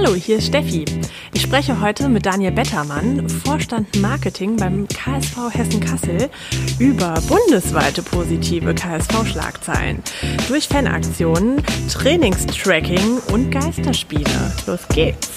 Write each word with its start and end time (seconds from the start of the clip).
Hallo, 0.00 0.14
hier 0.14 0.38
ist 0.38 0.46
Steffi. 0.46 0.84
Ich 1.32 1.42
spreche 1.42 1.80
heute 1.80 2.08
mit 2.08 2.24
Daniel 2.24 2.52
Bettermann, 2.52 3.28
Vorstand 3.28 4.00
Marketing 4.00 4.54
beim 4.54 4.86
KSV 4.86 5.52
Hessen-Kassel, 5.52 6.30
über 6.78 7.14
bundesweite 7.26 8.04
positive 8.04 8.76
KSV-Schlagzeilen 8.76 10.00
durch 10.46 10.68
Fanaktionen, 10.68 11.60
Trainingstracking 11.92 13.18
und 13.32 13.50
Geisterspiele. 13.50 14.52
Los 14.68 14.86
geht's! 14.86 15.30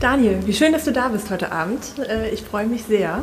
Daniel, 0.00 0.38
wie 0.46 0.54
schön, 0.54 0.72
dass 0.72 0.86
du 0.86 0.90
da 0.90 1.08
bist 1.08 1.30
heute 1.30 1.52
Abend. 1.52 1.82
Äh, 1.98 2.30
ich 2.30 2.40
freue 2.40 2.64
mich 2.64 2.84
sehr. 2.84 3.22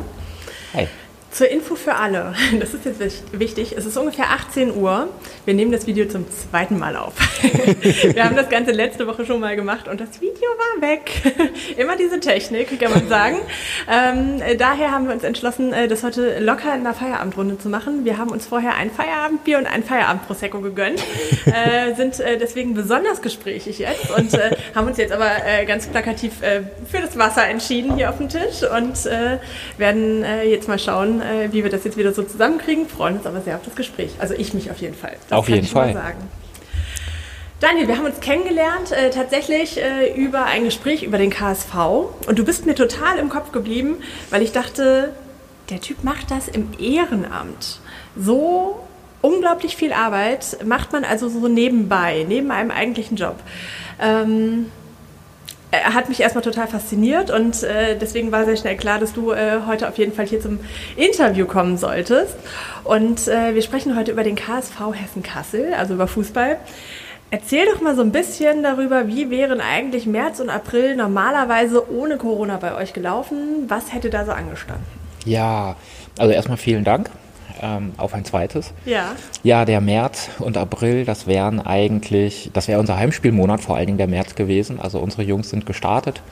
Hi. 0.72 0.86
Zur 1.32 1.48
Info 1.48 1.76
für 1.76 1.94
alle, 1.94 2.34
das 2.60 2.74
ist 2.74 2.84
jetzt 2.84 3.22
wichtig, 3.32 3.74
es 3.76 3.86
ist 3.86 3.96
ungefähr 3.96 4.30
18 4.30 4.76
Uhr. 4.76 5.08
Wir 5.46 5.54
nehmen 5.54 5.72
das 5.72 5.86
Video 5.86 6.06
zum 6.06 6.26
zweiten 6.30 6.78
Mal 6.78 6.94
auf. 6.94 7.14
Wir 7.42 8.24
haben 8.24 8.36
das 8.36 8.50
Ganze 8.50 8.70
letzte 8.70 9.06
Woche 9.06 9.24
schon 9.24 9.40
mal 9.40 9.56
gemacht 9.56 9.88
und 9.88 9.98
das 9.98 10.20
Video 10.20 10.32
war 10.32 10.90
weg. 10.90 11.10
Immer 11.78 11.96
diese 11.96 12.20
Technik, 12.20 12.78
kann 12.78 12.92
man 12.92 13.08
sagen. 13.08 13.38
Ähm, 13.90 14.42
daher 14.58 14.90
haben 14.90 15.06
wir 15.06 15.14
uns 15.14 15.24
entschlossen, 15.24 15.72
äh, 15.72 15.88
das 15.88 16.02
heute 16.04 16.38
locker 16.38 16.74
in 16.74 16.80
einer 16.80 16.94
Feierabendrunde 16.94 17.58
zu 17.58 17.68
machen. 17.68 18.04
Wir 18.04 18.18
haben 18.18 18.30
uns 18.30 18.46
vorher 18.46 18.76
ein 18.76 18.90
Feierabendbier 18.90 19.58
und 19.58 19.66
ein 19.66 19.82
Feierabend-Prosecco 19.82 20.60
gegönnt, 20.60 21.02
äh, 21.46 21.94
sind 21.94 22.20
äh, 22.20 22.36
deswegen 22.38 22.74
besonders 22.74 23.22
gesprächig 23.22 23.78
jetzt 23.78 24.10
und 24.16 24.34
äh, 24.34 24.50
haben 24.74 24.86
uns 24.86 24.98
jetzt 24.98 25.12
aber 25.12 25.30
äh, 25.46 25.64
ganz 25.64 25.86
plakativ 25.86 26.32
für 26.90 27.00
das 27.00 27.18
Wasser 27.18 27.46
entschieden 27.46 27.96
hier 27.96 28.10
auf 28.10 28.18
dem 28.18 28.28
Tisch 28.28 28.62
und 28.62 29.04
werden 29.78 30.24
jetzt 30.44 30.68
mal 30.68 30.78
schauen, 30.78 31.21
äh, 31.22 31.52
wie 31.52 31.62
wir 31.62 31.70
das 31.70 31.84
jetzt 31.84 31.96
wieder 31.96 32.12
so 32.12 32.22
zusammenkriegen. 32.22 32.88
Freuen 32.88 33.16
uns 33.18 33.26
aber 33.26 33.40
sehr 33.40 33.56
auf 33.56 33.64
das 33.64 33.74
Gespräch. 33.74 34.12
Also 34.18 34.34
ich 34.34 34.54
mich 34.54 34.70
auf 34.70 34.78
jeden 34.78 34.94
Fall. 34.94 35.16
Das 35.28 35.38
auf 35.38 35.48
jeden 35.48 35.66
Fall. 35.66 36.14
Daniel, 37.60 37.86
wir 37.86 37.96
haben 37.96 38.06
uns 38.06 38.18
kennengelernt 38.18 38.90
äh, 38.90 39.10
tatsächlich 39.10 39.80
äh, 39.80 40.12
über 40.16 40.46
ein 40.46 40.64
Gespräch 40.64 41.04
über 41.04 41.16
den 41.16 41.30
KSV 41.30 41.74
und 42.26 42.36
du 42.36 42.44
bist 42.44 42.66
mir 42.66 42.74
total 42.74 43.18
im 43.18 43.28
Kopf 43.28 43.52
geblieben, 43.52 43.98
weil 44.30 44.42
ich 44.42 44.50
dachte, 44.50 45.14
der 45.70 45.80
Typ 45.80 46.02
macht 46.02 46.32
das 46.32 46.48
im 46.48 46.70
Ehrenamt. 46.80 47.78
So 48.16 48.80
unglaublich 49.20 49.76
viel 49.76 49.92
Arbeit 49.92 50.58
macht 50.64 50.92
man 50.92 51.04
also 51.04 51.28
so 51.28 51.46
nebenbei, 51.46 52.26
neben 52.28 52.50
einem 52.50 52.72
eigentlichen 52.72 53.16
Job. 53.16 53.36
Ähm, 54.00 54.66
er 55.72 55.94
hat 55.94 56.10
mich 56.10 56.20
erstmal 56.20 56.44
total 56.44 56.68
fasziniert 56.68 57.30
und 57.30 57.62
äh, 57.62 57.96
deswegen 57.98 58.30
war 58.30 58.44
sehr 58.44 58.56
schnell 58.56 58.76
klar, 58.76 58.98
dass 58.98 59.14
du 59.14 59.32
äh, 59.32 59.60
heute 59.66 59.88
auf 59.88 59.96
jeden 59.96 60.12
Fall 60.12 60.26
hier 60.26 60.40
zum 60.40 60.60
Interview 60.96 61.46
kommen 61.46 61.78
solltest. 61.78 62.36
Und 62.84 63.26
äh, 63.26 63.54
wir 63.54 63.62
sprechen 63.62 63.96
heute 63.96 64.12
über 64.12 64.22
den 64.22 64.36
KSV 64.36 64.78
Hessen-Kassel, 64.92 65.72
also 65.72 65.94
über 65.94 66.06
Fußball. 66.06 66.58
Erzähl 67.30 67.64
doch 67.64 67.80
mal 67.80 67.96
so 67.96 68.02
ein 68.02 68.12
bisschen 68.12 68.62
darüber, 68.62 69.08
wie 69.08 69.30
wären 69.30 69.62
eigentlich 69.62 70.04
März 70.04 70.40
und 70.40 70.50
April 70.50 70.94
normalerweise 70.94 71.90
ohne 71.90 72.18
Corona 72.18 72.58
bei 72.58 72.74
euch 72.74 72.92
gelaufen? 72.92 73.64
Was 73.68 73.94
hätte 73.94 74.10
da 74.10 74.26
so 74.26 74.32
angestanden? 74.32 74.84
Ja, 75.24 75.76
also 76.18 76.34
erstmal 76.34 76.58
vielen 76.58 76.84
Dank 76.84 77.08
ähm, 77.60 77.92
auf 77.96 78.14
ein 78.14 78.24
zweites. 78.24 78.72
Ja. 78.84 79.12
Ja, 79.42 79.64
der 79.64 79.80
März 79.80 80.30
und 80.38 80.56
April, 80.56 81.04
das 81.04 81.26
wären 81.26 81.60
eigentlich, 81.60 82.50
das 82.52 82.68
wäre 82.68 82.80
unser 82.80 82.96
Heimspielmonat, 82.96 83.60
vor 83.60 83.76
allen 83.76 83.86
Dingen 83.86 83.98
der 83.98 84.08
März 84.08 84.34
gewesen. 84.34 84.80
Also 84.80 84.98
unsere 84.98 85.22
Jungs 85.22 85.50
sind 85.50 85.66
gestartet 85.66 86.22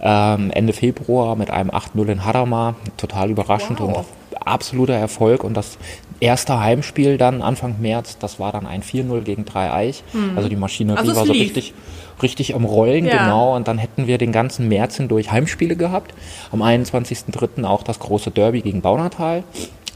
ähm, 0.00 0.50
Ende 0.52 0.72
Februar 0.72 1.36
mit 1.36 1.50
einem 1.50 1.70
8-0 1.70 2.08
in 2.08 2.24
Hadamar. 2.24 2.76
Total 2.96 3.30
überraschend 3.30 3.80
wow. 3.80 3.98
und 3.98 4.46
absoluter 4.46 4.94
Erfolg. 4.94 5.44
Und 5.44 5.54
das 5.54 5.78
erste 6.20 6.60
Heimspiel 6.60 7.18
dann 7.18 7.42
Anfang 7.42 7.76
März, 7.80 8.18
das 8.18 8.38
war 8.38 8.52
dann 8.52 8.66
ein 8.66 8.82
4-0 8.82 9.22
gegen 9.22 9.44
Dreieich. 9.44 10.02
Mhm. 10.12 10.36
Also 10.36 10.48
die 10.48 10.56
Maschinerie 10.56 10.98
also 10.98 11.16
war 11.16 11.26
so 11.26 11.32
richtig 11.32 11.74
richtig 12.22 12.54
am 12.56 12.64
Rollen, 12.64 13.06
ja. 13.06 13.16
genau. 13.16 13.54
Und 13.54 13.68
dann 13.68 13.78
hätten 13.78 14.08
wir 14.08 14.18
den 14.18 14.32
ganzen 14.32 14.68
März 14.68 14.96
hindurch 14.96 15.30
Heimspiele 15.30 15.76
gehabt. 15.76 16.12
Am 16.50 16.62
21.03. 16.62 17.64
auch 17.64 17.84
das 17.84 18.00
große 18.00 18.32
Derby 18.32 18.62
gegen 18.62 18.80
Baunatal. 18.80 19.44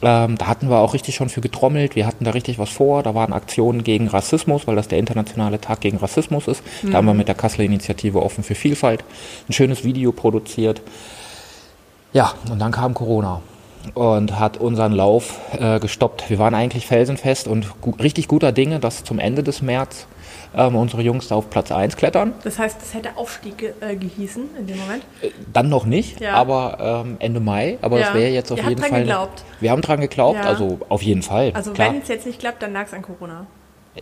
Ähm, 0.03 0.37
da 0.37 0.49
hatten 0.49 0.69
wir 0.69 0.79
auch 0.79 0.95
richtig 0.95 1.15
schon 1.15 1.29
für 1.29 1.41
getrommelt. 1.41 1.95
Wir 1.95 2.07
hatten 2.07 2.25
da 2.25 2.33
richtig 2.33 2.59
was 2.59 2.71
vor. 2.71 3.03
Da 3.03 3.15
waren 3.15 3.33
Aktionen 3.33 3.85
gegen 3.85 4.09
Rassismus, 4.09 4.67
weil 4.67 4.77
das 4.77 4.89
der 4.89 4.99
internationale 4.99 5.61
Tag 5.61 5.81
gegen 5.81 5.99
Rassismus 5.99 6.49
ist. 6.49 6.63
Mhm. 6.83 6.91
Da 6.91 6.99
haben 6.99 7.07
wir 7.07 7.13
mhm. 7.13 7.19
mit 7.19 7.29
der 7.29 7.35
Kasseler 7.35 7.65
Initiative 7.65 8.23
Offen 8.23 8.43
für 8.43 8.55
Vielfalt 8.55 9.05
ein 9.49 9.53
schönes 9.53 9.85
Video 9.85 10.13
produziert. 10.13 10.83
Ja, 12.13 12.35
und 12.51 12.59
dann 12.59 12.73
kam 12.73 12.95
Corona 12.95 13.41
und 13.95 14.39
hat 14.39 14.57
unseren 14.57 14.93
Lauf 14.93 15.39
äh, 15.59 15.81
gestoppt. 15.81 16.31
Wir 16.31 16.39
waren 16.39 16.55
eigentlich 16.55 16.87
felsenfest 16.87 17.49
und 17.49 17.81
gu 17.81 17.93
richtig 17.93 18.29
guter 18.29 18.53
Dinge, 18.53 18.81
dass 18.81 19.05
zum 19.05 19.19
Ende 19.19 19.43
des 19.43 19.63
März 19.63 20.07
ähm, 20.55 20.77
unsere 20.77 21.03
Jungs 21.03 21.29
da 21.29 21.37
auf 21.37 21.51
Platz 21.51 21.73
1 21.73 21.97
klettern. 21.97 22.35
Das 22.45 22.59
heißt, 22.59 22.81
das 22.81 22.95
hätte 22.95 23.17
Aufstieg 23.17 23.75
äh, 23.81 23.97
gehießen 23.97 24.57
in 24.59 24.67
dem 24.67 24.79
Moment? 24.79 25.05
Äh, 25.23 25.31
dann 25.53 25.69
noch 25.69 25.87
nicht, 25.87 26.21
ja. 26.21 26.35
aber 26.35 27.05
ähm, 27.05 27.17
Ende 27.19 27.41
Mai. 27.41 27.79
Aber 27.83 27.99
ja. 27.99 28.07
das 28.07 28.15
wäre 28.15 28.31
jetzt 28.31 28.53
auf 28.53 28.59
Ihr 28.63 28.71
jeden 28.71 28.83
Fall. 28.83 29.01
Geglaubt. 29.01 29.45
Wir 29.61 29.71
haben 29.71 29.83
dran 29.83 30.01
geglaubt, 30.01 30.39
ja. 30.43 30.49
also 30.49 30.79
auf 30.89 31.03
jeden 31.03 31.23
Fall. 31.23 31.53
Also 31.55 31.77
wenn 31.77 31.99
es 31.99 32.09
jetzt 32.09 32.27
nicht 32.27 32.39
klappt, 32.39 32.63
dann 32.63 32.73
lag 32.73 32.87
es 32.87 32.93
an 32.93 33.03
Corona. 33.03 33.47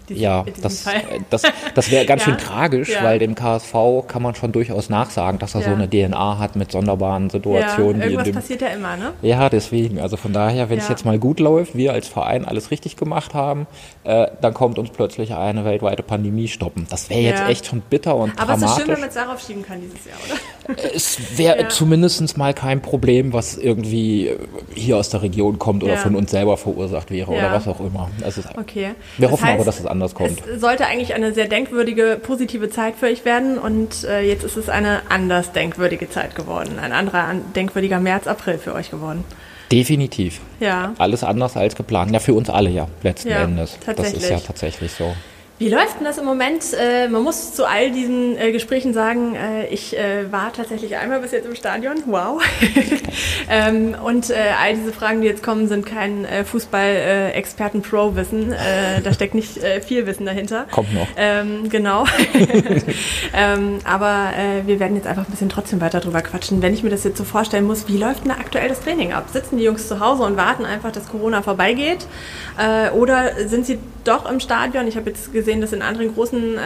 Diesen, 0.09 0.23
ja, 0.23 0.45
das, 0.62 0.87
äh, 0.87 1.01
das, 1.31 1.43
das 1.75 1.91
wäre 1.91 2.06
ganz 2.06 2.25
ja. 2.25 2.27
schön 2.27 2.39
tragisch, 2.39 2.91
ja. 2.91 3.03
weil 3.03 3.19
dem 3.19 3.34
KSV 3.34 3.75
kann 4.06 4.23
man 4.23 4.37
schon 4.37 4.53
durchaus 4.53 4.89
nachsagen, 4.89 5.41
dass 5.41 5.56
er 5.56 5.62
ja. 5.62 5.69
so 5.69 5.75
eine 5.75 5.91
DNA 5.91 6.39
hat 6.39 6.55
mit 6.55 6.71
sonderbaren 6.71 7.28
Situationen. 7.28 8.00
Ja, 8.00 8.06
irgendwas 8.06 8.25
dem, 8.25 8.34
passiert 8.34 8.61
ja 8.61 8.69
immer, 8.69 8.97
ne? 8.97 9.12
Ja, 9.23 9.49
deswegen. 9.49 9.99
Also 9.99 10.17
von 10.17 10.33
daher, 10.33 10.71
wenn 10.71 10.79
es 10.79 10.89
jetzt 10.89 11.05
mal 11.05 11.19
gut 11.19 11.41
läuft, 11.41 11.75
wir 11.75 11.93
als 11.93 12.06
Verein 12.06 12.45
alles 12.45 12.71
richtig 12.71 12.97
gemacht 12.97 13.34
haben, 13.34 13.67
äh, 14.05 14.29
dann 14.41 14.55
kommt 14.55 14.79
uns 14.79 14.91
plötzlich 14.91 15.34
eine 15.34 15.65
weltweite 15.65 16.05
Pandemie 16.05 16.47
stoppen. 16.47 16.87
Das 16.89 17.11
wäre 17.11 17.21
jetzt 17.21 17.43
echt 17.49 17.67
schon 17.67 17.81
bitter 17.81 18.15
und 18.15 18.31
Aber 18.41 18.53
dramatisch. 18.55 18.62
Aber 18.62 18.65
es 18.65 18.71
ist 18.71 18.79
schön, 18.79 18.89
wenn 18.95 19.00
man 19.00 19.09
es 19.09 19.15
darauf 19.17 19.41
schieben 19.45 19.62
kann 19.65 19.81
dieses 19.81 20.05
Jahr, 20.06 20.19
oder? 20.25 20.83
Äh, 20.84 20.95
es 20.95 21.37
wäre 21.37 21.67
zumindest 21.67 22.39
mal 22.39 22.55
kein 22.55 22.81
Problem, 22.81 23.33
was 23.33 23.56
irgendwie 23.56 24.31
hier 24.73 24.99
aus 24.99 25.11
der 25.11 25.23
Region 25.23 25.59
kommt 25.59 25.83
oder 25.83 25.97
von 25.97 26.15
uns 26.15 26.31
selber 26.31 26.56
verursacht 26.56 27.11
wäre 27.11 27.33
oder 27.33 27.53
was 27.53 27.67
auch 27.67 27.81
immer. 27.81 28.09
Also, 28.23 28.43
okay. 28.56 28.91
Wir 29.17 29.27
das 29.27 29.33
hoffen 29.33 29.45
heißt, 29.47 29.55
aber, 29.55 29.65
dass 29.65 29.80
es 29.81 29.87
anders 29.87 30.15
kommt. 30.15 30.47
Es 30.47 30.61
sollte 30.61 30.87
eigentlich 30.87 31.15
eine 31.15 31.33
sehr 31.33 31.49
denkwürdige, 31.49 32.19
positive 32.23 32.71
Zeit 32.71 32.95
für 32.97 33.07
euch 33.07 33.25
werden 33.25 33.59
und 33.59 34.05
äh, 34.05 34.21
jetzt 34.23 34.45
ist 34.45 34.57
es 34.57 34.69
eine 34.69 35.03
anders 35.09 35.53
denkwürdige 35.53 36.09
Zeit 36.09 36.35
geworden. 36.35 36.79
Ein 36.79 36.93
anderer 36.93 37.35
denkwürdiger 37.55 38.01
März, 38.01 38.27
April 38.27 38.59
für 38.59 38.75
euch 38.75 38.91
geworden. 38.91 39.25
Definitiv. 39.71 40.41
Ja. 40.59 40.95
Alles 40.99 41.23
anders 41.23 41.57
als 41.57 41.77
geplant. 41.77 42.13
Ja, 42.13 42.19
für 42.19 42.35
uns 42.35 42.51
alle 42.51 42.71
ja, 42.71 42.89
letzten 43.03 43.29
ja, 43.29 43.45
Endes. 43.45 43.79
Das 43.87 44.13
ist 44.13 44.29
ja 44.29 44.41
tatsächlich 44.41 44.93
so. 44.93 45.15
Wie 45.60 45.69
läuft 45.69 45.98
denn 45.98 46.06
das 46.06 46.16
im 46.16 46.25
Moment? 46.25 46.72
Äh, 46.72 47.09
man 47.09 47.22
muss 47.22 47.53
zu 47.53 47.69
all 47.69 47.91
diesen 47.91 48.38
äh, 48.38 48.50
Gesprächen 48.50 48.94
sagen, 48.94 49.34
äh, 49.34 49.66
ich 49.66 49.94
äh, 49.94 50.32
war 50.32 50.54
tatsächlich 50.54 50.97
einmal 50.97 51.21
bis 51.21 51.32
jetzt 51.32 51.44
im 51.44 51.54
Stadion. 51.54 51.97
Wow. 52.06 52.43
ähm, 53.50 53.94
und 54.03 54.31
äh, 54.31 54.37
all 54.59 54.75
diese 54.75 54.91
Fragen, 54.91 55.20
die 55.20 55.26
jetzt 55.26 55.43
kommen, 55.43 55.69
sind 55.69 55.84
kein 55.84 56.25
äh, 56.25 56.44
Fußball-Experten-Pro-Wissen. 56.44 58.54
da 59.04 59.12
steckt 59.12 59.34
nicht 59.34 59.60
viel 59.87 60.06
Wissen 60.06 60.25
dahinter. 60.25 60.66
Kommt 60.70 60.94
noch. 60.94 61.06
Ähm, 61.19 61.69
genau. 61.69 62.06
ähm, 63.34 63.81
aber 63.84 64.32
wir 64.65 64.81
werden 64.81 64.97
jetzt 64.97 65.06
einfach 65.06 65.26
ein 65.26 65.31
bisschen 65.31 65.50
trotzdem 65.50 65.82
weiter 65.82 66.00
drüber 66.00 66.22
quatschen. 66.22 66.62
Wenn 66.62 66.72
ich 66.72 66.82
mir 66.82 66.88
das 66.88 67.04
jetzt 67.04 67.19
so 67.19 67.25
vorstellen 67.25 67.66
muss, 67.66 67.87
wie 67.87 67.99
läuft 67.99 68.25
denn 68.25 68.31
aktuell 68.31 68.70
das 68.70 68.81
Training 68.81 69.12
ab? 69.12 69.26
Sitzen 69.31 69.59
die 69.59 69.65
Jungs 69.65 69.88
zu 69.88 70.00
Hause 70.00 70.22
und 70.22 70.38
warten 70.38 70.65
einfach, 70.65 70.93
dass 70.93 71.06
Corona 71.09 71.43
vorbeigeht? 71.43 72.06
oder 72.94 73.49
sind 73.49 73.66
sie 73.66 73.78
doch 74.04 74.31
im 74.31 74.41
Stadion? 74.41 74.87
Ich 74.87 74.97
habe 74.97 75.10
jetzt 75.10 75.32
gesehen, 75.32 75.50
gesehen, 75.50 75.61
dass 75.61 75.72
in 75.72 75.83
anderen 75.83 76.15
großen 76.15 76.56
äh, 76.56 76.59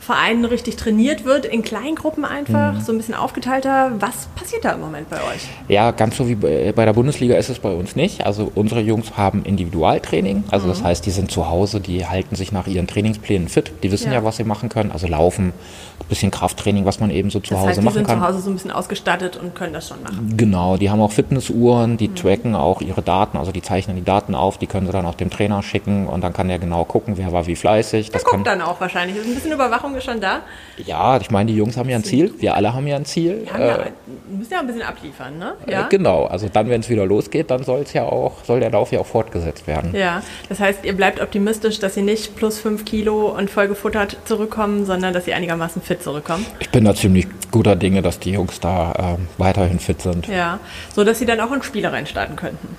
Vereinen 0.00 0.44
richtig 0.44 0.76
trainiert 0.76 1.24
wird, 1.24 1.44
in 1.44 1.62
Kleingruppen 1.62 2.24
einfach, 2.24 2.74
mhm. 2.74 2.80
so 2.80 2.92
ein 2.92 2.98
bisschen 2.98 3.14
aufgeteilter. 3.14 3.92
Was 3.98 4.28
passiert 4.34 4.64
da 4.64 4.72
im 4.72 4.80
Moment 4.80 5.10
bei 5.10 5.18
euch? 5.18 5.48
Ja, 5.68 5.90
ganz 5.90 6.16
so 6.16 6.28
wie 6.28 6.34
bei 6.34 6.84
der 6.84 6.92
Bundesliga 6.92 7.36
ist 7.36 7.48
es 7.48 7.58
bei 7.58 7.72
uns 7.72 7.96
nicht. 7.96 8.24
Also 8.24 8.50
unsere 8.54 8.80
Jungs 8.80 9.16
haben 9.16 9.44
Individualtraining, 9.44 10.44
also 10.50 10.66
mhm. 10.66 10.70
das 10.70 10.82
heißt, 10.82 11.06
die 11.06 11.10
sind 11.10 11.30
zu 11.30 11.48
Hause, 11.48 11.80
die 11.80 12.06
halten 12.06 12.36
sich 12.36 12.52
nach 12.52 12.66
ihren 12.66 12.86
Trainingsplänen 12.86 13.48
fit, 13.48 13.72
die 13.82 13.92
wissen 13.92 14.08
ja, 14.08 14.18
ja 14.18 14.24
was 14.24 14.36
sie 14.36 14.44
machen 14.44 14.68
können, 14.68 14.90
also 14.90 15.06
laufen, 15.06 15.52
ein 16.00 16.08
bisschen 16.08 16.30
Krafttraining, 16.30 16.84
was 16.84 17.00
man 17.00 17.10
eben 17.10 17.30
so 17.30 17.40
zu 17.40 17.50
das 17.50 17.60
Hause 17.60 17.68
heißt, 17.70 17.82
machen 17.82 17.94
kann. 17.94 18.04
Die 18.04 18.10
sind 18.10 18.18
zu 18.18 18.26
Hause 18.26 18.40
so 18.40 18.50
ein 18.50 18.54
bisschen 18.54 18.70
ausgestattet 18.70 19.36
und 19.36 19.54
können 19.54 19.72
das 19.72 19.88
schon 19.88 20.02
machen. 20.02 20.34
Genau, 20.36 20.76
die 20.76 20.90
haben 20.90 21.00
auch 21.00 21.12
Fitnessuhren, 21.12 21.96
die 21.96 22.08
mhm. 22.08 22.16
tracken 22.16 22.54
auch 22.54 22.80
ihre 22.80 23.02
Daten, 23.02 23.36
also 23.36 23.52
die 23.52 23.62
zeichnen 23.62 23.96
die 23.96 24.04
Daten 24.04 24.34
auf, 24.34 24.58
die 24.58 24.66
können 24.66 24.86
sie 24.86 24.92
dann 24.92 25.06
auch 25.06 25.14
dem 25.14 25.30
Trainer 25.30 25.62
schicken 25.62 26.06
und 26.06 26.22
dann 26.22 26.32
kann 26.32 26.48
der 26.48 26.58
genau 26.58 26.84
gucken, 26.84 27.14
wer 27.16 27.32
war 27.32 27.46
wie 27.46 27.56
fleißig. 27.56 28.10
Das 28.10 28.21
guckt 28.24 28.46
dann 28.46 28.62
auch 28.62 28.80
wahrscheinlich. 28.80 29.16
Ein 29.16 29.34
bisschen 29.34 29.52
Überwachung 29.52 29.94
ist 29.94 30.04
schon 30.04 30.20
da. 30.20 30.42
Ja, 30.78 31.18
ich 31.18 31.30
meine, 31.30 31.50
die 31.50 31.56
Jungs 31.56 31.76
haben 31.76 31.88
ja 31.88 31.96
ein 31.96 32.04
Ziel. 32.04 32.32
Wir 32.38 32.54
alle 32.54 32.74
haben 32.74 32.86
ja 32.86 32.96
ein 32.96 33.04
Ziel. 33.04 33.46
Wir 33.52 33.66
ja, 33.66 33.76
äh, 33.76 33.90
müssen 34.30 34.52
ja 34.52 34.60
ein 34.60 34.66
bisschen 34.66 34.82
abliefern, 34.82 35.38
ne? 35.38 35.54
Äh, 35.66 35.72
ja? 35.72 35.86
Äh, 35.86 35.88
genau. 35.88 36.26
Also 36.26 36.48
dann, 36.48 36.68
wenn 36.68 36.80
es 36.80 36.88
wieder 36.88 37.06
losgeht, 37.06 37.50
dann 37.50 37.64
soll 37.64 37.80
es 37.80 37.92
ja 37.92 38.04
auch, 38.04 38.44
soll 38.44 38.60
der 38.60 38.70
Lauf 38.70 38.92
ja 38.92 39.00
auch 39.00 39.06
fortgesetzt 39.06 39.66
werden. 39.66 39.94
Ja, 39.94 40.22
das 40.48 40.60
heißt, 40.60 40.84
ihr 40.84 40.94
bleibt 40.94 41.20
optimistisch, 41.20 41.78
dass 41.78 41.94
sie 41.94 42.02
nicht 42.02 42.36
plus 42.36 42.58
fünf 42.58 42.84
Kilo 42.84 43.28
und 43.28 43.50
voll 43.50 43.68
gefuttert 43.68 44.16
zurückkommen, 44.24 44.86
sondern 44.86 45.12
dass 45.12 45.24
sie 45.24 45.34
einigermaßen 45.34 45.82
fit 45.82 46.02
zurückkommen. 46.02 46.46
Ich 46.60 46.70
bin 46.70 46.84
da 46.84 46.94
ziemlich 46.94 47.26
guter 47.50 47.76
Dinge, 47.76 48.02
dass 48.02 48.18
die 48.18 48.32
Jungs 48.32 48.60
da 48.60 48.92
äh, 48.92 49.38
weiterhin 49.38 49.78
fit 49.78 50.02
sind. 50.02 50.28
Ja, 50.28 50.58
so 50.94 51.04
dass 51.04 51.18
sie 51.18 51.26
dann 51.26 51.40
auch 51.40 51.52
in 51.52 51.62
Spiele 51.62 51.92
reinstarten 51.92 52.36
könnten. 52.36 52.76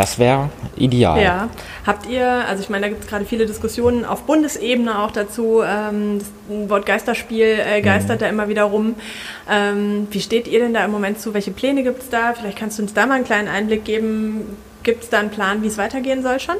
Das 0.00 0.18
wäre 0.18 0.48
ideal. 0.76 1.22
Ja. 1.22 1.50
Habt 1.86 2.06
ihr, 2.06 2.26
also 2.26 2.62
ich 2.62 2.70
meine, 2.70 2.84
da 2.84 2.88
gibt 2.88 3.04
es 3.04 3.06
gerade 3.06 3.26
viele 3.26 3.44
Diskussionen 3.44 4.06
auf 4.06 4.22
Bundesebene 4.22 4.98
auch 4.98 5.10
dazu. 5.10 5.60
Ähm, 5.62 6.20
das 6.48 6.70
Wort 6.70 6.86
Geisterspiel 6.86 7.58
äh, 7.58 7.82
geistert 7.82 8.16
mhm. 8.16 8.20
da 8.20 8.28
immer 8.30 8.48
wieder 8.48 8.62
rum. 8.62 8.94
Ähm, 9.50 10.08
wie 10.10 10.22
steht 10.22 10.48
ihr 10.48 10.60
denn 10.60 10.72
da 10.72 10.82
im 10.86 10.90
Moment 10.90 11.20
zu? 11.20 11.34
Welche 11.34 11.50
Pläne 11.50 11.82
gibt 11.82 12.02
es 12.02 12.08
da? 12.08 12.32
Vielleicht 12.32 12.56
kannst 12.56 12.78
du 12.78 12.82
uns 12.82 12.94
da 12.94 13.04
mal 13.04 13.16
einen 13.16 13.24
kleinen 13.26 13.48
Einblick 13.48 13.84
geben. 13.84 14.56
Gibt 14.84 15.04
es 15.04 15.10
da 15.10 15.18
einen 15.18 15.28
Plan, 15.28 15.62
wie 15.62 15.66
es 15.66 15.76
weitergehen 15.76 16.22
soll 16.22 16.40
schon? 16.40 16.56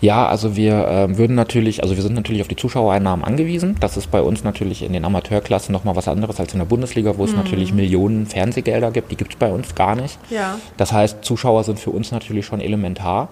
Ja, 0.00 0.26
also 0.26 0.56
wir 0.56 0.86
äh, 0.86 1.18
würden 1.18 1.34
natürlich, 1.34 1.82
also 1.82 1.96
wir 1.96 2.02
sind 2.02 2.14
natürlich 2.14 2.42
auf 2.42 2.48
die 2.48 2.56
Zuschauereinnahmen 2.56 3.24
angewiesen. 3.24 3.76
Das 3.80 3.96
ist 3.96 4.10
bei 4.10 4.20
uns 4.20 4.44
natürlich 4.44 4.82
in 4.82 4.92
den 4.92 5.04
Amateurklassen 5.04 5.72
nochmal 5.72 5.96
was 5.96 6.08
anderes 6.08 6.40
als 6.40 6.52
in 6.52 6.58
der 6.58 6.66
Bundesliga, 6.66 7.16
wo 7.16 7.24
es 7.24 7.32
mhm. 7.32 7.38
natürlich 7.38 7.72
Millionen 7.72 8.26
Fernsehgelder 8.26 8.90
gibt. 8.90 9.10
Die 9.10 9.16
gibt 9.16 9.32
es 9.32 9.38
bei 9.38 9.50
uns 9.50 9.74
gar 9.74 9.96
nicht. 9.96 10.18
Ja. 10.30 10.58
Das 10.76 10.92
heißt, 10.92 11.24
Zuschauer 11.24 11.64
sind 11.64 11.78
für 11.78 11.90
uns 11.90 12.12
natürlich 12.12 12.46
schon 12.46 12.60
elementar. 12.60 13.28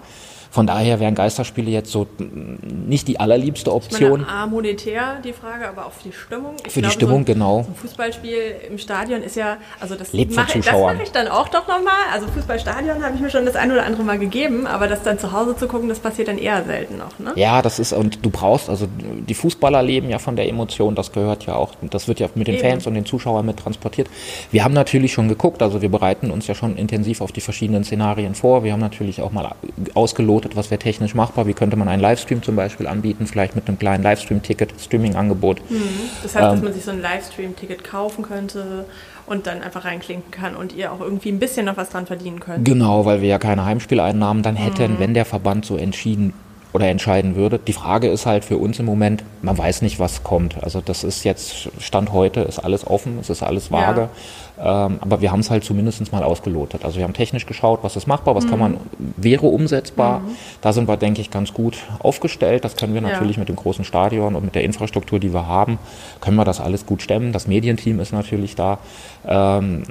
Von 0.53 0.67
daher 0.67 0.99
wären 0.99 1.15
Geisterspiele 1.15 1.71
jetzt 1.71 1.91
so 1.91 2.05
nicht 2.19 3.07
die 3.07 3.19
allerliebste 3.19 3.73
Option. 3.73 4.21
Ich 4.21 4.27
meine, 4.27 4.39
A, 4.39 4.45
monetär 4.45 5.15
die 5.23 5.33
Frage, 5.33 5.67
aber 5.67 5.87
auch 5.87 5.91
für 5.93 6.09
die 6.09 6.13
Stimmung. 6.13 6.53
Ich 6.57 6.73
für 6.73 6.81
glaube, 6.81 6.87
die 6.89 6.93
Stimmung, 6.93 7.15
so 7.15 7.21
ein, 7.21 7.25
genau. 7.25 7.63
So 7.63 7.69
ein 7.69 7.75
Fußballspiel 7.75 8.55
im 8.69 8.77
Stadion 8.77 9.23
ist 9.23 9.35
ja, 9.35 9.57
also 9.79 9.95
das 9.95 10.13
mache 10.13 10.59
mach 10.59 11.01
ich 11.01 11.11
dann 11.11 11.27
auch 11.27 11.47
doch 11.47 11.67
nochmal. 11.67 12.03
Also 12.13 12.27
Fußballstadion 12.27 13.03
habe 13.03 13.15
ich 13.15 13.21
mir 13.21 13.31
schon 13.31 13.47
das 13.47 13.55
ein 13.55 13.71
oder 13.71 13.83
andere 13.83 14.03
Mal 14.03 14.19
gegeben, 14.19 14.67
aber 14.67 14.87
das 14.87 15.01
dann 15.01 15.17
zu 15.17 15.31
Hause 15.31 15.55
zu 15.55 15.67
gucken, 15.67 15.89
das 15.89 15.97
passiert 15.97 16.27
dann 16.27 16.37
eher 16.37 16.63
selten 16.63 16.99
noch. 16.99 17.17
Ne? 17.17 17.31
Ja, 17.35 17.63
das 17.63 17.79
ist, 17.79 17.91
und 17.91 18.23
du 18.23 18.29
brauchst, 18.29 18.69
also 18.69 18.87
die 19.27 19.33
Fußballer 19.33 19.81
leben 19.81 20.11
ja 20.11 20.19
von 20.19 20.35
der 20.35 20.47
Emotion, 20.47 20.93
das 20.93 21.11
gehört 21.11 21.47
ja 21.47 21.55
auch, 21.55 21.71
das 21.81 22.07
wird 22.07 22.19
ja 22.19 22.29
mit 22.35 22.45
den 22.45 22.57
Eben. 22.57 22.63
Fans 22.63 22.85
und 22.85 22.93
den 22.93 23.07
Zuschauern 23.07 23.43
mit 23.43 23.57
transportiert. 23.57 24.07
Wir 24.51 24.63
haben 24.63 24.75
natürlich 24.75 25.13
schon 25.13 25.29
geguckt, 25.29 25.63
also 25.63 25.81
wir 25.81 25.89
bereiten 25.89 26.29
uns 26.29 26.45
ja 26.45 26.53
schon 26.53 26.77
intensiv 26.77 27.21
auf 27.21 27.31
die 27.31 27.41
verschiedenen 27.41 27.83
Szenarien 27.83 28.35
vor. 28.35 28.63
Wir 28.63 28.73
haben 28.73 28.81
natürlich 28.81 29.19
auch 29.19 29.31
mal 29.31 29.55
ausgelotet, 29.95 30.42
was 30.55 30.71
wäre 30.71 30.79
technisch 30.79 31.15
machbar, 31.15 31.47
wie 31.47 31.53
könnte 31.53 31.75
man 31.75 31.87
einen 31.87 32.01
Livestream 32.01 32.43
zum 32.43 32.55
Beispiel 32.55 32.87
anbieten, 32.87 33.27
vielleicht 33.27 33.55
mit 33.55 33.67
einem 33.67 33.79
kleinen 33.79 34.03
Livestream-Ticket, 34.03 34.73
Streaming-Angebot. 34.79 35.59
Mhm. 35.69 35.81
Das 36.21 36.35
heißt, 36.35 36.45
ähm, 36.45 36.51
dass 36.51 36.61
man 36.61 36.73
sich 36.73 36.83
so 36.83 36.91
ein 36.91 37.01
Livestream-Ticket 37.01 37.83
kaufen 37.83 38.23
könnte 38.23 38.85
und 39.25 39.47
dann 39.47 39.61
einfach 39.61 39.85
reinklinken 39.85 40.31
kann 40.31 40.55
und 40.55 40.73
ihr 40.73 40.91
auch 40.91 40.99
irgendwie 40.99 41.29
ein 41.29 41.39
bisschen 41.39 41.65
noch 41.65 41.77
was 41.77 41.89
dran 41.89 42.05
verdienen 42.05 42.39
könnt. 42.39 42.65
Genau, 42.65 43.05
weil 43.05 43.21
wir 43.21 43.29
ja 43.29 43.39
keine 43.39 43.65
Heimspieleinnahmen 43.65 44.43
dann 44.43 44.55
hätten, 44.55 44.93
mhm. 44.93 44.99
wenn 44.99 45.13
der 45.13 45.25
Verband 45.25 45.65
so 45.65 45.77
entschieden 45.77 46.33
oder 46.73 46.87
entscheiden 46.87 47.35
würde. 47.35 47.59
Die 47.59 47.73
Frage 47.73 48.07
ist 48.07 48.25
halt 48.25 48.43
für 48.43 48.57
uns 48.57 48.79
im 48.79 48.85
Moment, 48.85 49.23
man 49.41 49.57
weiß 49.57 49.83
nicht, 49.83 49.99
was 49.99 50.23
kommt. 50.23 50.61
Also 50.63 50.81
das 50.81 51.03
ist 51.03 51.23
jetzt, 51.23 51.69
Stand 51.79 52.11
heute, 52.11 52.41
ist 52.41 52.59
alles 52.59 52.85
offen, 52.85 53.19
es 53.21 53.29
ist 53.29 53.43
alles 53.43 53.71
vage. 53.71 54.09
Ja. 54.57 54.87
Ähm, 54.87 54.97
aber 54.99 55.21
wir 55.21 55.31
haben 55.31 55.39
es 55.39 55.51
halt 55.51 55.63
zumindest 55.63 56.11
mal 56.11 56.23
ausgelotet. 56.23 56.83
Also 56.83 56.97
wir 56.97 57.03
haben 57.03 57.13
technisch 57.13 57.45
geschaut, 57.45 57.79
was 57.83 57.95
ist 57.95 58.07
machbar, 58.07 58.35
was 58.35 58.45
mhm. 58.45 58.49
kann 58.49 58.59
man, 58.59 58.77
wäre 59.17 59.45
umsetzbar. 59.45 60.19
Mhm. 60.19 60.35
Da 60.61 60.73
sind 60.73 60.87
wir, 60.87 60.97
denke 60.97 61.21
ich, 61.21 61.29
ganz 61.29 61.53
gut 61.53 61.77
aufgestellt. 61.99 62.65
Das 62.65 62.75
können 62.75 62.95
wir 62.95 63.01
natürlich 63.01 63.35
ja. 63.35 63.41
mit 63.41 63.49
dem 63.49 63.55
großen 63.55 63.85
Stadion 63.85 64.35
und 64.35 64.43
mit 64.43 64.55
der 64.55 64.63
Infrastruktur, 64.63 65.19
die 65.19 65.31
wir 65.31 65.47
haben, 65.47 65.77
können 66.21 66.37
wir 66.37 66.45
das 66.45 66.59
alles 66.59 66.87
gut 66.87 67.03
stemmen. 67.03 67.33
Das 67.33 67.47
Medienteam 67.47 67.99
ist 67.99 68.13
natürlich 68.13 68.55
da. 68.55 68.79
Ähm, 69.27 69.83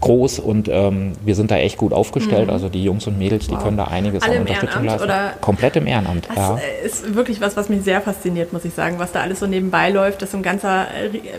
groß 0.00 0.38
und 0.40 0.68
ähm, 0.68 1.12
wir 1.24 1.34
sind 1.34 1.50
da 1.50 1.56
echt 1.56 1.78
gut 1.78 1.92
aufgestellt. 1.92 2.48
Mhm. 2.48 2.52
Also 2.52 2.68
die 2.68 2.82
Jungs 2.82 3.06
und 3.06 3.18
Mädels, 3.18 3.46
die 3.46 3.54
wow. 3.54 3.62
können 3.62 3.76
da 3.76 3.84
einiges 3.84 4.22
Alle 4.22 4.34
an 4.34 4.40
Unterstützung 4.40 4.84
leisten. 4.84 5.04
Oder 5.04 5.32
Komplett 5.40 5.76
im 5.76 5.86
Ehrenamt. 5.86 6.28
Das 6.28 6.36
ja. 6.36 6.58
ist 6.84 7.14
wirklich 7.14 7.40
was, 7.40 7.56
was 7.56 7.68
mich 7.68 7.82
sehr 7.82 8.00
fasziniert, 8.00 8.52
muss 8.52 8.64
ich 8.64 8.74
sagen, 8.74 8.98
was 8.98 9.12
da 9.12 9.20
alles 9.20 9.40
so 9.40 9.46
nebenbei 9.46 9.90
läuft, 9.90 10.22
dass 10.22 10.32
so 10.32 10.36
ein 10.36 10.42
ganzer, 10.42 10.86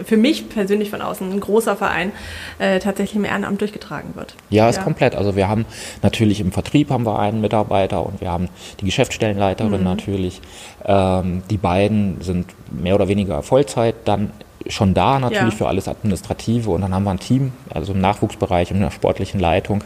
für 0.05 0.17
mich 0.17 0.49
persönlich 0.49 0.89
von 0.89 1.01
außen, 1.01 1.31
ein 1.31 1.39
großer 1.39 1.75
Verein 1.75 2.11
äh, 2.59 2.79
tatsächlich 2.79 3.17
im 3.17 3.25
Ehrenamt 3.25 3.61
durchgetragen 3.61 4.15
wird. 4.15 4.35
Ja, 4.49 4.69
ist 4.69 4.77
ja. 4.77 4.83
komplett. 4.83 5.15
Also 5.15 5.35
wir 5.35 5.47
haben 5.47 5.65
natürlich 6.01 6.39
im 6.39 6.51
Vertrieb 6.51 6.89
haben 6.89 7.05
wir 7.05 7.19
einen 7.19 7.41
Mitarbeiter 7.41 8.05
und 8.05 8.21
wir 8.21 8.31
haben 8.31 8.49
die 8.79 8.85
Geschäftsstellenleiterin 8.85 9.79
mhm. 9.79 9.83
natürlich. 9.83 10.41
Ähm, 10.85 11.43
die 11.49 11.57
beiden 11.57 12.21
sind 12.21 12.47
mehr 12.71 12.95
oder 12.95 13.07
weniger 13.07 13.43
Vollzeit 13.43 13.95
dann 14.05 14.31
schon 14.67 14.93
da 14.93 15.19
natürlich 15.19 15.53
ja. 15.53 15.57
für 15.57 15.67
alles 15.67 15.87
Administrative 15.87 16.69
und 16.71 16.81
dann 16.81 16.93
haben 16.93 17.03
wir 17.03 17.11
ein 17.11 17.19
Team, 17.19 17.53
also 17.73 17.93
im 17.93 18.01
Nachwuchsbereich 18.01 18.71
und 18.71 18.77
in 18.77 18.83
der 18.83 18.91
sportlichen 18.91 19.39
Leitung. 19.39 19.83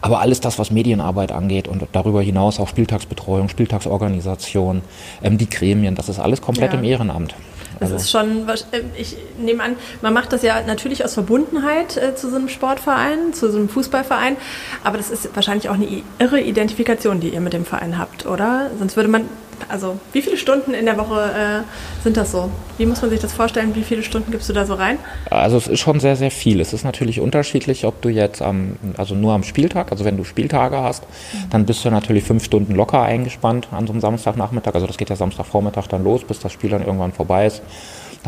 Aber 0.00 0.20
alles 0.20 0.40
das, 0.40 0.58
was 0.58 0.70
Medienarbeit 0.70 1.32
angeht 1.32 1.68
und 1.68 1.82
darüber 1.92 2.22
hinaus 2.22 2.60
auch 2.60 2.68
Spieltagsbetreuung, 2.68 3.48
Spieltagsorganisation, 3.48 4.82
ähm, 5.22 5.38
die 5.38 5.48
Gremien, 5.48 5.94
das 5.94 6.08
ist 6.08 6.18
alles 6.18 6.40
komplett 6.40 6.72
ja. 6.72 6.78
im 6.78 6.84
Ehrenamt. 6.84 7.34
Das 7.80 7.92
also. 7.92 7.96
ist 7.96 8.10
schon, 8.10 8.48
äh, 8.48 8.80
ich 8.96 9.16
nehme 9.38 9.62
an, 9.62 9.76
man 10.02 10.12
macht 10.12 10.32
das 10.32 10.42
ja 10.42 10.62
natürlich 10.66 11.04
aus 11.04 11.14
Verbundenheit 11.14 11.96
äh, 11.96 12.14
zu 12.14 12.28
so 12.28 12.36
einem 12.36 12.48
Sportverein, 12.48 13.32
zu 13.32 13.50
so 13.50 13.58
einem 13.58 13.68
Fußballverein, 13.68 14.36
aber 14.84 14.96
das 14.96 15.10
ist 15.10 15.34
wahrscheinlich 15.34 15.68
auch 15.68 15.74
eine 15.74 15.86
irre 16.18 16.40
Identifikation, 16.40 17.20
die 17.20 17.28
ihr 17.28 17.40
mit 17.40 17.52
dem 17.52 17.64
Verein 17.64 17.98
habt, 17.98 18.26
oder? 18.26 18.70
Sonst 18.78 18.96
würde 18.96 19.08
man 19.08 19.24
also 19.68 19.98
wie 20.12 20.22
viele 20.22 20.36
Stunden 20.36 20.74
in 20.74 20.86
der 20.86 20.96
Woche 20.96 21.64
äh, 21.64 22.02
sind 22.02 22.16
das 22.16 22.32
so? 22.32 22.50
Wie 22.76 22.86
muss 22.86 23.00
man 23.02 23.10
sich 23.10 23.20
das 23.20 23.32
vorstellen? 23.32 23.74
Wie 23.74 23.82
viele 23.82 24.02
Stunden 24.02 24.30
gibst 24.30 24.48
du 24.48 24.52
da 24.52 24.64
so 24.66 24.74
rein? 24.74 24.98
Also 25.30 25.56
es 25.56 25.66
ist 25.66 25.80
schon 25.80 26.00
sehr, 26.00 26.16
sehr 26.16 26.30
viel. 26.30 26.60
Es 26.60 26.72
ist 26.72 26.84
natürlich 26.84 27.20
unterschiedlich, 27.20 27.84
ob 27.84 28.00
du 28.02 28.08
jetzt 28.08 28.42
am, 28.42 28.76
also 28.96 29.14
nur 29.14 29.32
am 29.32 29.42
Spieltag, 29.42 29.92
also 29.92 30.04
wenn 30.04 30.16
du 30.16 30.24
Spieltage 30.24 30.78
hast, 30.78 31.02
mhm. 31.02 31.50
dann 31.50 31.66
bist 31.66 31.84
du 31.84 31.90
natürlich 31.90 32.24
fünf 32.24 32.44
Stunden 32.44 32.74
locker 32.74 33.02
eingespannt 33.02 33.68
an 33.72 33.86
so 33.86 33.92
einem 33.92 34.00
Samstagnachmittag. 34.00 34.74
Also 34.74 34.86
das 34.86 34.96
geht 34.96 35.10
ja 35.10 35.16
Samstagvormittag 35.16 35.86
dann 35.88 36.04
los, 36.04 36.24
bis 36.24 36.38
das 36.38 36.52
Spiel 36.52 36.70
dann 36.70 36.84
irgendwann 36.84 37.12
vorbei 37.12 37.46
ist 37.46 37.62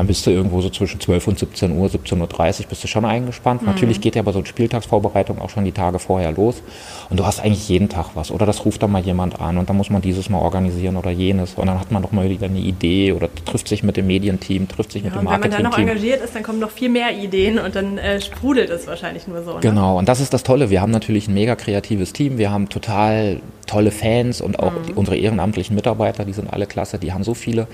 dann 0.01 0.07
bist 0.07 0.27
du 0.27 0.31
irgendwo 0.31 0.63
so 0.63 0.71
zwischen 0.71 0.99
12 0.99 1.29
und 1.29 1.39
17 1.39 1.77
Uhr, 1.77 1.87
17.30 1.87 2.61
Uhr 2.63 2.67
bist 2.71 2.83
du 2.83 2.89
schon 2.89 3.05
eingespannt. 3.05 3.61
Mhm. 3.61 3.69
Natürlich 3.69 4.01
geht 4.01 4.17
ja 4.17 4.23
aber 4.23 4.33
so 4.33 4.39
eine 4.39 4.47
Spieltagsvorbereitung 4.47 5.43
auch 5.43 5.51
schon 5.51 5.67
die 5.67 5.73
Tage 5.73 5.99
vorher 5.99 6.33
los 6.33 6.63
und 7.11 7.21
du 7.21 7.27
hast 7.27 7.41
eigentlich 7.41 7.69
jeden 7.69 7.91
Tag 7.91 8.13
was. 8.15 8.31
Oder 8.31 8.47
das 8.47 8.65
ruft 8.65 8.83
dann 8.83 8.93
mal 8.93 9.03
jemand 9.03 9.43
an 9.43 9.59
und 9.59 9.69
dann 9.69 9.77
muss 9.77 9.91
man 9.91 10.01
dieses 10.01 10.31
mal 10.31 10.39
organisieren 10.39 10.97
oder 10.97 11.11
jenes 11.11 11.53
und 11.53 11.67
dann 11.67 11.79
hat 11.79 11.91
man 11.91 12.03
doch 12.03 12.13
mal 12.13 12.31
wieder 12.31 12.47
eine 12.47 12.61
Idee 12.61 13.13
oder 13.13 13.29
trifft 13.45 13.69
sich 13.69 13.83
mit 13.83 13.99
dem 13.99 14.07
Medienteam, 14.07 14.69
trifft 14.69 14.93
sich 14.93 15.03
ja, 15.03 15.11
mit 15.11 15.19
dem 15.19 15.25
Marketingteam. 15.25 15.59
Wenn 15.59 15.65
man 15.65 15.73
dann 15.73 15.85
noch 15.85 15.93
engagiert 15.93 16.25
ist, 16.25 16.35
dann 16.35 16.45
kommen 16.45 16.61
noch 16.61 16.71
viel 16.71 16.89
mehr 16.89 17.15
Ideen 17.15 17.59
und 17.59 17.77
dann 17.77 17.99
äh, 17.99 18.23
sprudelt 18.23 18.71
es 18.71 18.87
wahrscheinlich 18.87 19.29
nur 19.29 19.43
so. 19.43 19.57
Ne? 19.57 19.61
Genau, 19.61 19.99
und 19.99 20.09
das 20.09 20.21
ist 20.21 20.33
das 20.33 20.45
Tolle. 20.45 20.71
Wir 20.71 20.81
haben 20.81 20.93
natürlich 20.93 21.29
ein 21.29 21.35
mega 21.35 21.57
kreatives 21.57 22.15
Team. 22.15 22.39
Wir 22.39 22.51
haben 22.51 22.71
total 22.71 23.43
tolle 23.67 23.91
Fans 23.91 24.41
und 24.41 24.59
auch 24.61 24.73
mhm. 24.73 24.87
die, 24.89 24.93
unsere 24.95 25.19
ehrenamtlichen 25.19 25.77
Mitarbeiter, 25.77 26.25
die 26.25 26.33
sind 26.33 26.51
alle 26.51 26.65
klasse. 26.65 26.99
Die 26.99 27.13
haben 27.13 27.23
so 27.23 27.35
viele 27.35 27.69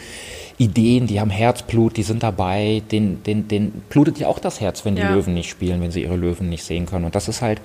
Ideen, 0.59 1.07
die 1.07 1.21
haben 1.21 1.31
Herzblut, 1.31 1.97
die 1.97 2.03
sind 2.03 2.23
dabei, 2.23 2.83
den, 2.91 3.23
den, 3.25 3.47
den 3.47 3.73
blutet 3.91 4.19
ja 4.19 4.27
auch 4.27 4.39
das 4.39 4.61
Herz, 4.61 4.85
wenn 4.85 4.97
die 4.97 5.03
ja. 5.03 5.13
Löwen 5.13 5.35
nicht 5.35 5.51
spielen, 5.51 5.83
wenn 5.83 5.91
sie 5.91 6.03
ihre 6.03 6.17
Löwen 6.17 6.49
nicht 6.49 6.65
sehen 6.65 6.87
können. 6.87 7.05
Und 7.05 7.15
das 7.15 7.29
ist 7.29 7.43
halt, 7.43 7.61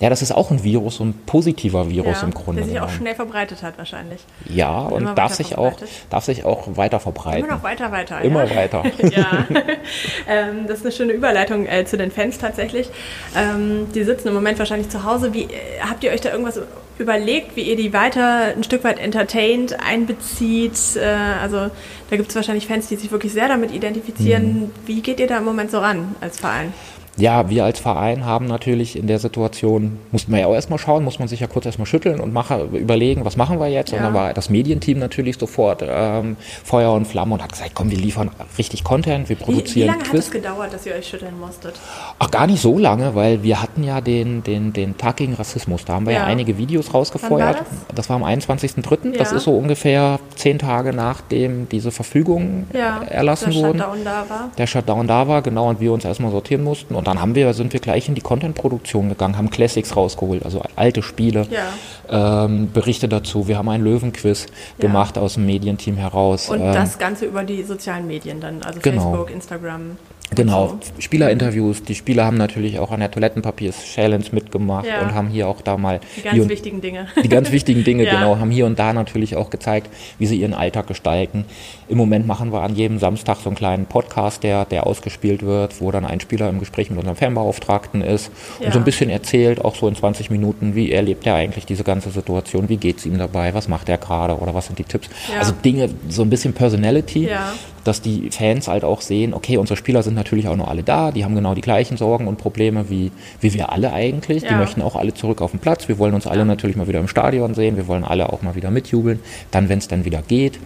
ja, 0.00 0.08
das 0.08 0.22
ist 0.22 0.32
auch 0.32 0.50
ein 0.50 0.64
Virus, 0.64 0.96
so 0.96 1.04
ein 1.04 1.12
positiver 1.26 1.90
Virus 1.90 2.22
ja, 2.22 2.26
im 2.26 2.32
Grunde. 2.32 2.62
Der 2.62 2.70
sich 2.70 2.80
auch 2.80 2.88
schnell 2.88 3.14
verbreitet 3.14 3.62
hat 3.62 3.76
wahrscheinlich. 3.76 4.22
Ja, 4.48 4.80
und, 4.80 5.06
und 5.06 5.18
darf 5.18 5.34
sich, 5.34 5.58
auch, 5.58 5.74
darf 6.08 6.24
sich 6.24 6.46
auch 6.46 6.74
weiter 6.76 7.00
verbreiten. 7.00 7.44
Immer 7.44 7.56
noch 7.56 7.62
weiter, 7.62 7.92
weiter. 7.92 8.22
Immer 8.22 8.44
ja. 8.44 8.56
weiter. 8.56 8.82
ja, 9.10 9.46
ähm, 10.26 10.66
das 10.66 10.78
ist 10.78 10.86
eine 10.86 10.92
schöne 10.92 11.12
Überleitung 11.12 11.66
äh, 11.66 11.84
zu 11.84 11.98
den 11.98 12.10
Fans 12.10 12.38
tatsächlich. 12.38 12.88
Ähm, 13.36 13.88
die 13.94 14.02
sitzen 14.04 14.28
im 14.28 14.34
Moment 14.34 14.58
wahrscheinlich 14.58 14.88
zu 14.88 15.04
Hause. 15.04 15.34
Wie, 15.34 15.42
äh, 15.42 15.48
habt 15.86 16.02
ihr 16.02 16.12
euch 16.12 16.22
da 16.22 16.30
irgendwas 16.30 16.58
überlegt, 16.96 17.56
wie 17.56 17.62
ihr 17.62 17.76
die 17.76 17.92
weiter 17.92 18.54
ein 18.56 18.64
Stück 18.64 18.84
weit 18.84 18.98
entertaint, 18.98 19.76
einbezieht? 19.86 20.96
Äh, 20.96 21.08
also 21.42 21.70
da 22.08 22.16
gibt 22.16 22.30
es 22.30 22.36
wahrscheinlich 22.36 22.66
Fans, 22.66 22.88
die 22.88 22.96
sich 22.96 23.12
wirklich 23.12 23.34
sehr 23.34 23.48
damit 23.48 23.70
identifizieren. 23.70 24.60
Mhm. 24.60 24.70
Wie 24.86 25.02
geht 25.02 25.20
ihr 25.20 25.26
da 25.26 25.36
im 25.36 25.44
Moment 25.44 25.70
so 25.70 25.78
ran 25.78 26.14
als 26.22 26.40
Verein? 26.40 26.72
Ja, 27.20 27.50
wir 27.50 27.64
als 27.64 27.78
Verein 27.78 28.24
haben 28.24 28.46
natürlich 28.46 28.96
in 28.96 29.06
der 29.06 29.18
Situation, 29.18 29.98
mussten 30.10 30.32
wir 30.32 30.40
ja 30.40 30.46
auch 30.46 30.54
erstmal 30.54 30.78
schauen, 30.78 31.04
muss 31.04 31.18
man 31.18 31.28
sich 31.28 31.40
ja 31.40 31.46
kurz 31.46 31.66
erstmal 31.66 31.86
schütteln 31.86 32.20
und 32.20 32.32
mache, 32.32 32.68
überlegen, 32.72 33.24
was 33.24 33.36
machen 33.36 33.60
wir 33.60 33.68
jetzt? 33.68 33.92
Ja. 33.92 33.98
Und 33.98 34.04
dann 34.04 34.14
war 34.14 34.32
das 34.32 34.50
Medienteam 34.50 34.98
natürlich 34.98 35.38
sofort 35.38 35.84
ähm, 35.86 36.36
Feuer 36.64 36.92
und 36.92 37.06
Flamme 37.06 37.34
und 37.34 37.42
hat 37.42 37.52
gesagt, 37.52 37.72
komm, 37.74 37.90
wir 37.90 37.98
liefern 37.98 38.30
richtig 38.58 38.84
Content, 38.84 39.28
wir 39.28 39.36
produzieren 39.36 39.74
Wie, 39.74 39.82
wie 39.82 39.86
lange 39.86 40.02
Quiz. 40.02 40.12
hat 40.12 40.18
es 40.18 40.30
gedauert, 40.30 40.72
dass 40.72 40.86
ihr 40.86 40.94
euch 40.94 41.06
schütteln 41.06 41.38
musstet? 41.38 41.74
Ach, 42.18 42.30
gar 42.30 42.46
nicht 42.46 42.62
so 42.62 42.78
lange, 42.78 43.14
weil 43.14 43.42
wir 43.42 43.60
hatten 43.60 43.84
ja 43.84 44.00
den, 44.00 44.42
den, 44.42 44.72
den 44.72 44.96
Tag 44.96 45.16
gegen 45.16 45.34
Rassismus, 45.34 45.84
da 45.84 45.94
haben 45.94 46.06
wir 46.06 46.14
ja, 46.14 46.20
ja 46.20 46.24
einige 46.26 46.56
Videos 46.56 46.94
rausgefeuert. 46.94 47.40
War 47.40 47.52
das? 47.52 47.66
das? 47.94 48.08
war 48.08 48.16
am 48.16 48.24
21.03., 48.24 49.12
ja. 49.12 49.18
das 49.18 49.32
ist 49.32 49.44
so 49.44 49.56
ungefähr 49.56 50.18
zehn 50.36 50.58
Tage 50.58 50.92
nachdem 50.92 51.68
diese 51.68 51.90
Verfügung 51.90 52.66
erlassen 52.72 53.54
wurde. 53.54 53.78
Der 53.78 53.84
Shutdown 53.84 54.04
da 54.04 54.24
war. 54.28 54.50
Der 54.56 54.66
Shutdown 54.66 55.06
da 55.06 55.28
war, 55.28 55.42
genau, 55.42 55.68
und 55.68 55.80
wir 55.80 55.92
uns 55.92 56.04
erstmal 56.04 56.30
sortieren 56.30 56.64
mussten 56.64 56.94
und 56.94 57.08
dann 57.10 57.20
haben 57.20 57.34
wir, 57.34 57.52
sind 57.54 57.72
wir 57.72 57.80
gleich 57.80 58.08
in 58.08 58.14
die 58.14 58.20
Content-Produktion 58.20 59.08
gegangen, 59.08 59.36
haben 59.36 59.50
Classics 59.50 59.96
rausgeholt, 59.96 60.44
also 60.44 60.62
alte 60.76 61.02
Spiele, 61.02 61.46
ja. 61.50 62.44
ähm, 62.44 62.70
Berichte 62.72 63.08
dazu. 63.08 63.48
Wir 63.48 63.58
haben 63.58 63.68
einen 63.68 63.82
Löwenquiz 63.82 64.46
ja. 64.46 64.86
gemacht 64.86 65.18
aus 65.18 65.34
dem 65.34 65.46
Medienteam 65.46 65.96
heraus. 65.96 66.48
Und 66.48 66.60
ähm, 66.60 66.72
das 66.72 66.98
Ganze 66.98 67.26
über 67.26 67.42
die 67.42 67.64
sozialen 67.64 68.06
Medien 68.06 68.40
dann, 68.40 68.62
also 68.62 68.78
genau. 68.80 69.02
Facebook, 69.02 69.30
Instagram. 69.30 69.96
Genau, 70.34 70.68
So. 70.68 70.78
Spielerinterviews. 71.00 71.82
Die 71.82 71.94
Spieler 71.94 72.24
haben 72.24 72.36
natürlich 72.36 72.78
auch 72.78 72.92
an 72.92 73.00
der 73.00 73.10
Toilettenpapiers-Challenge 73.10 74.24
mitgemacht 74.32 74.86
Ja. 74.86 75.02
und 75.02 75.14
haben 75.14 75.28
hier 75.28 75.48
auch 75.48 75.60
da 75.60 75.76
mal 75.76 76.00
Die 76.16 76.22
ganz 76.22 76.38
und, 76.38 76.48
wichtigen 76.48 76.80
Dinge. 76.80 77.06
die 77.22 77.28
ganz 77.28 77.50
wichtigen 77.52 77.82
Dinge, 77.84 78.04
Ja. 78.04 78.12
genau, 78.14 78.38
haben 78.38 78.50
hier 78.50 78.66
und 78.66 78.78
da 78.78 78.92
natürlich 78.92 79.34
auch 79.36 79.50
gezeigt, 79.50 79.88
wie 80.18 80.26
sie 80.26 80.36
ihren 80.40 80.54
Alltag 80.54 80.86
gestalten. 80.86 81.44
Im 81.88 81.98
Moment 81.98 82.26
machen 82.28 82.52
wir 82.52 82.62
an 82.62 82.76
jedem 82.76 82.98
Samstag 82.98 83.38
so 83.42 83.48
einen 83.50 83.56
kleinen 83.56 83.86
Podcast, 83.86 84.44
der, 84.44 84.64
der 84.66 84.86
ausgespielt 84.86 85.42
wird, 85.42 85.80
wo 85.80 85.90
dann 85.90 86.04
ein 86.04 86.20
Spieler 86.20 86.48
im 86.48 86.60
Gespräch 86.60 86.90
mit 86.90 86.98
unserem 87.00 87.16
Fanbeauftragten 87.16 88.00
ist 88.02 88.30
und 88.60 88.66
Ja. 88.66 88.72
so 88.72 88.78
ein 88.78 88.84
bisschen 88.84 89.10
erzählt, 89.10 89.64
auch 89.64 89.74
so 89.74 89.88
in 89.88 89.96
20 89.96 90.30
Minuten, 90.30 90.74
wie 90.76 90.92
erlebt 90.92 91.26
er 91.26 91.34
eigentlich 91.34 91.66
diese 91.66 91.82
ganze 91.82 92.10
Situation, 92.10 92.68
wie 92.68 92.76
geht 92.76 92.98
es 92.98 93.06
ihm 93.06 93.18
dabei, 93.18 93.52
was 93.54 93.66
macht 93.66 93.88
er 93.88 93.98
gerade 93.98 94.36
oder 94.38 94.54
was 94.54 94.66
sind 94.66 94.78
die 94.78 94.84
Tipps. 94.84 95.08
Also 95.38 95.52
Dinge, 95.64 95.90
so 96.08 96.22
ein 96.22 96.30
bisschen 96.30 96.52
Personality 96.52 97.26
Ja. 97.28 97.52
Dass 97.84 98.02
die 98.02 98.30
Fans 98.30 98.68
halt 98.68 98.84
auch 98.84 99.00
sehen, 99.00 99.34
okay, 99.34 99.56
unsere 99.56 99.76
Spieler 99.76 100.02
sind 100.02 100.14
natürlich 100.14 100.48
auch 100.48 100.56
noch 100.56 100.68
alle 100.68 100.82
da, 100.82 101.10
die 101.10 101.24
haben 101.24 101.34
genau 101.34 101.54
die 101.54 101.60
gleichen 101.60 101.96
Sorgen 101.96 102.26
und 102.28 102.36
Probleme 102.38 102.90
wie, 102.90 103.10
wie 103.40 103.54
wir 103.54 103.72
alle 103.72 103.92
eigentlich. 103.92 104.42
Die 104.42 104.50
Ja. 104.50 104.58
möchten 104.58 104.82
auch 104.82 104.96
alle 104.96 105.14
zurück 105.14 105.40
auf 105.40 105.50
den 105.52 105.60
Platz. 105.60 105.88
Wir 105.88 105.98
wollen 105.98 106.14
uns 106.14 106.26
alle 106.26 106.44
natürlich 106.44 106.76
mal 106.76 106.88
wieder 106.88 107.00
im 107.00 107.08
Stadion 107.08 107.54
sehen, 107.54 107.76
wir 107.76 107.86
wollen 107.88 108.04
alle 108.04 108.32
auch 108.32 108.42
mal 108.42 108.54
wieder 108.54 108.70
mitjubeln, 108.70 109.20
dann, 109.50 109.68
wenn 109.68 109.78
es 109.78 109.88
dann 109.88 110.04
wieder 110.04 110.22
geht. 110.22 110.58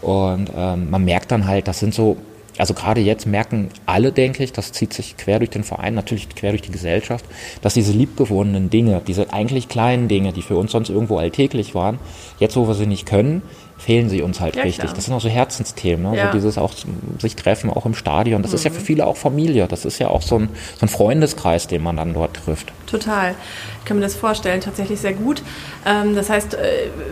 Und 0.00 0.50
ähm, 0.56 0.90
man 0.90 1.04
merkt 1.04 1.30
dann 1.30 1.46
halt, 1.46 1.68
das 1.68 1.78
sind 1.78 1.94
so, 1.94 2.16
also 2.58 2.74
gerade 2.74 3.00
jetzt 3.00 3.26
merken 3.26 3.68
alle, 3.86 4.12
denke 4.12 4.44
ich, 4.44 4.52
das 4.52 4.72
zieht 4.72 4.92
sich 4.92 5.16
quer 5.16 5.38
durch 5.38 5.50
den 5.50 5.64
Verein, 5.64 5.94
natürlich 5.94 6.28
quer 6.28 6.50
durch 6.50 6.62
die 6.62 6.72
Gesellschaft, 6.72 7.24
dass 7.62 7.74
diese 7.74 7.92
liebgewonnenen 7.92 8.68
Dinge, 8.68 9.00
diese 9.06 9.32
eigentlich 9.32 9.68
kleinen 9.68 10.08
Dinge, 10.08 10.32
die 10.32 10.42
für 10.42 10.56
uns 10.56 10.72
sonst 10.72 10.90
irgendwo 10.90 11.16
alltäglich 11.18 11.74
waren, 11.74 11.98
jetzt, 12.38 12.56
wo 12.56 12.66
wir 12.66 12.74
sie 12.74 12.86
nicht 12.86 13.06
können, 13.06 13.42
fehlen 13.78 14.08
sie 14.08 14.22
uns 14.22 14.40
halt 14.40 14.56
Ja, 14.56 14.62
richtig. 14.62 14.84
klar. 14.84 14.94
Das 14.94 15.04
sind 15.06 15.14
auch 15.14 15.20
so 15.20 15.28
Herzensthemen, 15.28 16.10
ne? 16.10 16.16
Ja. 16.16 16.24
Mhm. 16.24 16.28
so 16.28 16.32
dieses 16.34 16.58
auch 16.58 16.72
sich 17.18 17.36
treffen, 17.36 17.70
auch 17.70 17.86
im 17.86 17.94
Stadion. 17.94 18.42
Das 18.42 18.52
ist 18.52 18.64
ja 18.64 18.70
für 18.70 18.80
viele 18.80 19.06
auch 19.06 19.16
Familie. 19.16 19.66
Das 19.68 19.84
ist 19.84 19.98
ja 19.98 20.08
auch 20.08 20.22
so 20.22 20.38
ein, 20.38 20.48
so 20.78 20.86
ein 20.86 20.88
Freundeskreis, 20.88 21.66
den 21.66 21.82
man 21.82 21.96
dann 21.96 22.14
dort 22.14 22.34
trifft. 22.34 22.72
Total. 22.86 23.34
Ich 23.82 23.88
kann 23.88 23.96
mir 23.96 24.04
das 24.04 24.14
vorstellen, 24.14 24.60
tatsächlich 24.60 25.00
sehr 25.00 25.12
gut. 25.12 25.42
Ähm, 25.84 26.14
das 26.14 26.30
heißt, 26.30 26.54
äh, 26.54 26.60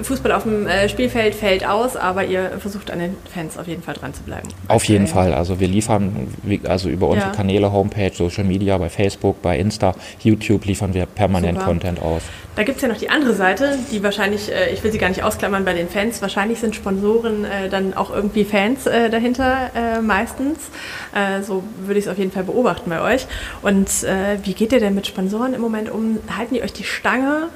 Fußball 0.04 0.30
auf 0.30 0.44
dem 0.44 0.68
äh, 0.68 0.88
Spielfeld 0.88 1.34
fällt 1.34 1.66
aus, 1.66 1.96
aber 1.96 2.24
ihr 2.24 2.52
versucht 2.60 2.92
an 2.92 3.00
den 3.00 3.16
Fans 3.34 3.58
auf 3.58 3.66
jeden 3.66 3.82
Fall 3.82 3.94
dran 3.94 4.14
zu 4.14 4.22
bleiben. 4.22 4.46
Auf 4.68 4.84
jeden 4.84 5.04
Okay. 5.06 5.12
Fall. 5.14 5.34
Also 5.34 5.58
wir 5.58 5.66
liefern, 5.66 6.28
also 6.64 6.88
über 6.88 7.08
unsere 7.08 7.30
Ja. 7.30 7.34
Kanäle, 7.36 7.72
Homepage, 7.72 8.12
Social 8.14 8.44
Media, 8.44 8.78
bei 8.78 8.88
Facebook, 8.88 9.42
bei 9.42 9.58
Insta, 9.58 9.94
YouTube 10.20 10.64
liefern 10.64 10.94
wir 10.94 11.06
permanent 11.06 11.54
Super. 11.58 11.66
Content 11.66 12.00
aus. 12.00 12.22
Da 12.54 12.62
gibt 12.64 12.76
es 12.76 12.82
ja 12.82 12.88
noch 12.88 12.98
die 12.98 13.08
andere 13.10 13.34
Seite, 13.34 13.78
die 13.90 14.02
wahrscheinlich, 14.02 14.52
äh, 14.52 14.72
ich 14.72 14.84
will 14.84 14.92
sie 14.92 14.98
gar 14.98 15.08
nicht 15.08 15.24
ausklammern 15.24 15.64
bei 15.64 15.72
den 15.72 15.88
Fans, 15.88 16.22
wahrscheinlich 16.22 16.60
sind 16.60 16.76
Sponsoren 16.76 17.46
dann 17.70 17.94
auch 17.94 18.10
irgendwie 18.14 18.44
Fans 18.44 18.84
dahinter 18.84 19.70
meistens. 20.02 20.58
So 21.42 21.62
würde 21.84 21.98
ich 21.98 22.06
es 22.06 22.10
auf 22.10 22.18
jeden 22.18 22.30
Fall 22.30 22.44
beobachten 22.44 22.90
bei 22.90 23.00
euch. 23.00 23.26
Und 23.62 23.88
wie 24.44 24.52
geht 24.52 24.72
ihr 24.72 24.80
denn 24.80 24.94
mit 24.94 25.06
Sponsoren 25.06 25.54
im 25.54 25.60
Moment 25.60 25.90
um? 25.90 26.18
Halten 26.36 26.54
die 26.54 26.59
euch 26.62 26.72
die 26.72 26.84
Stange? 26.84 27.48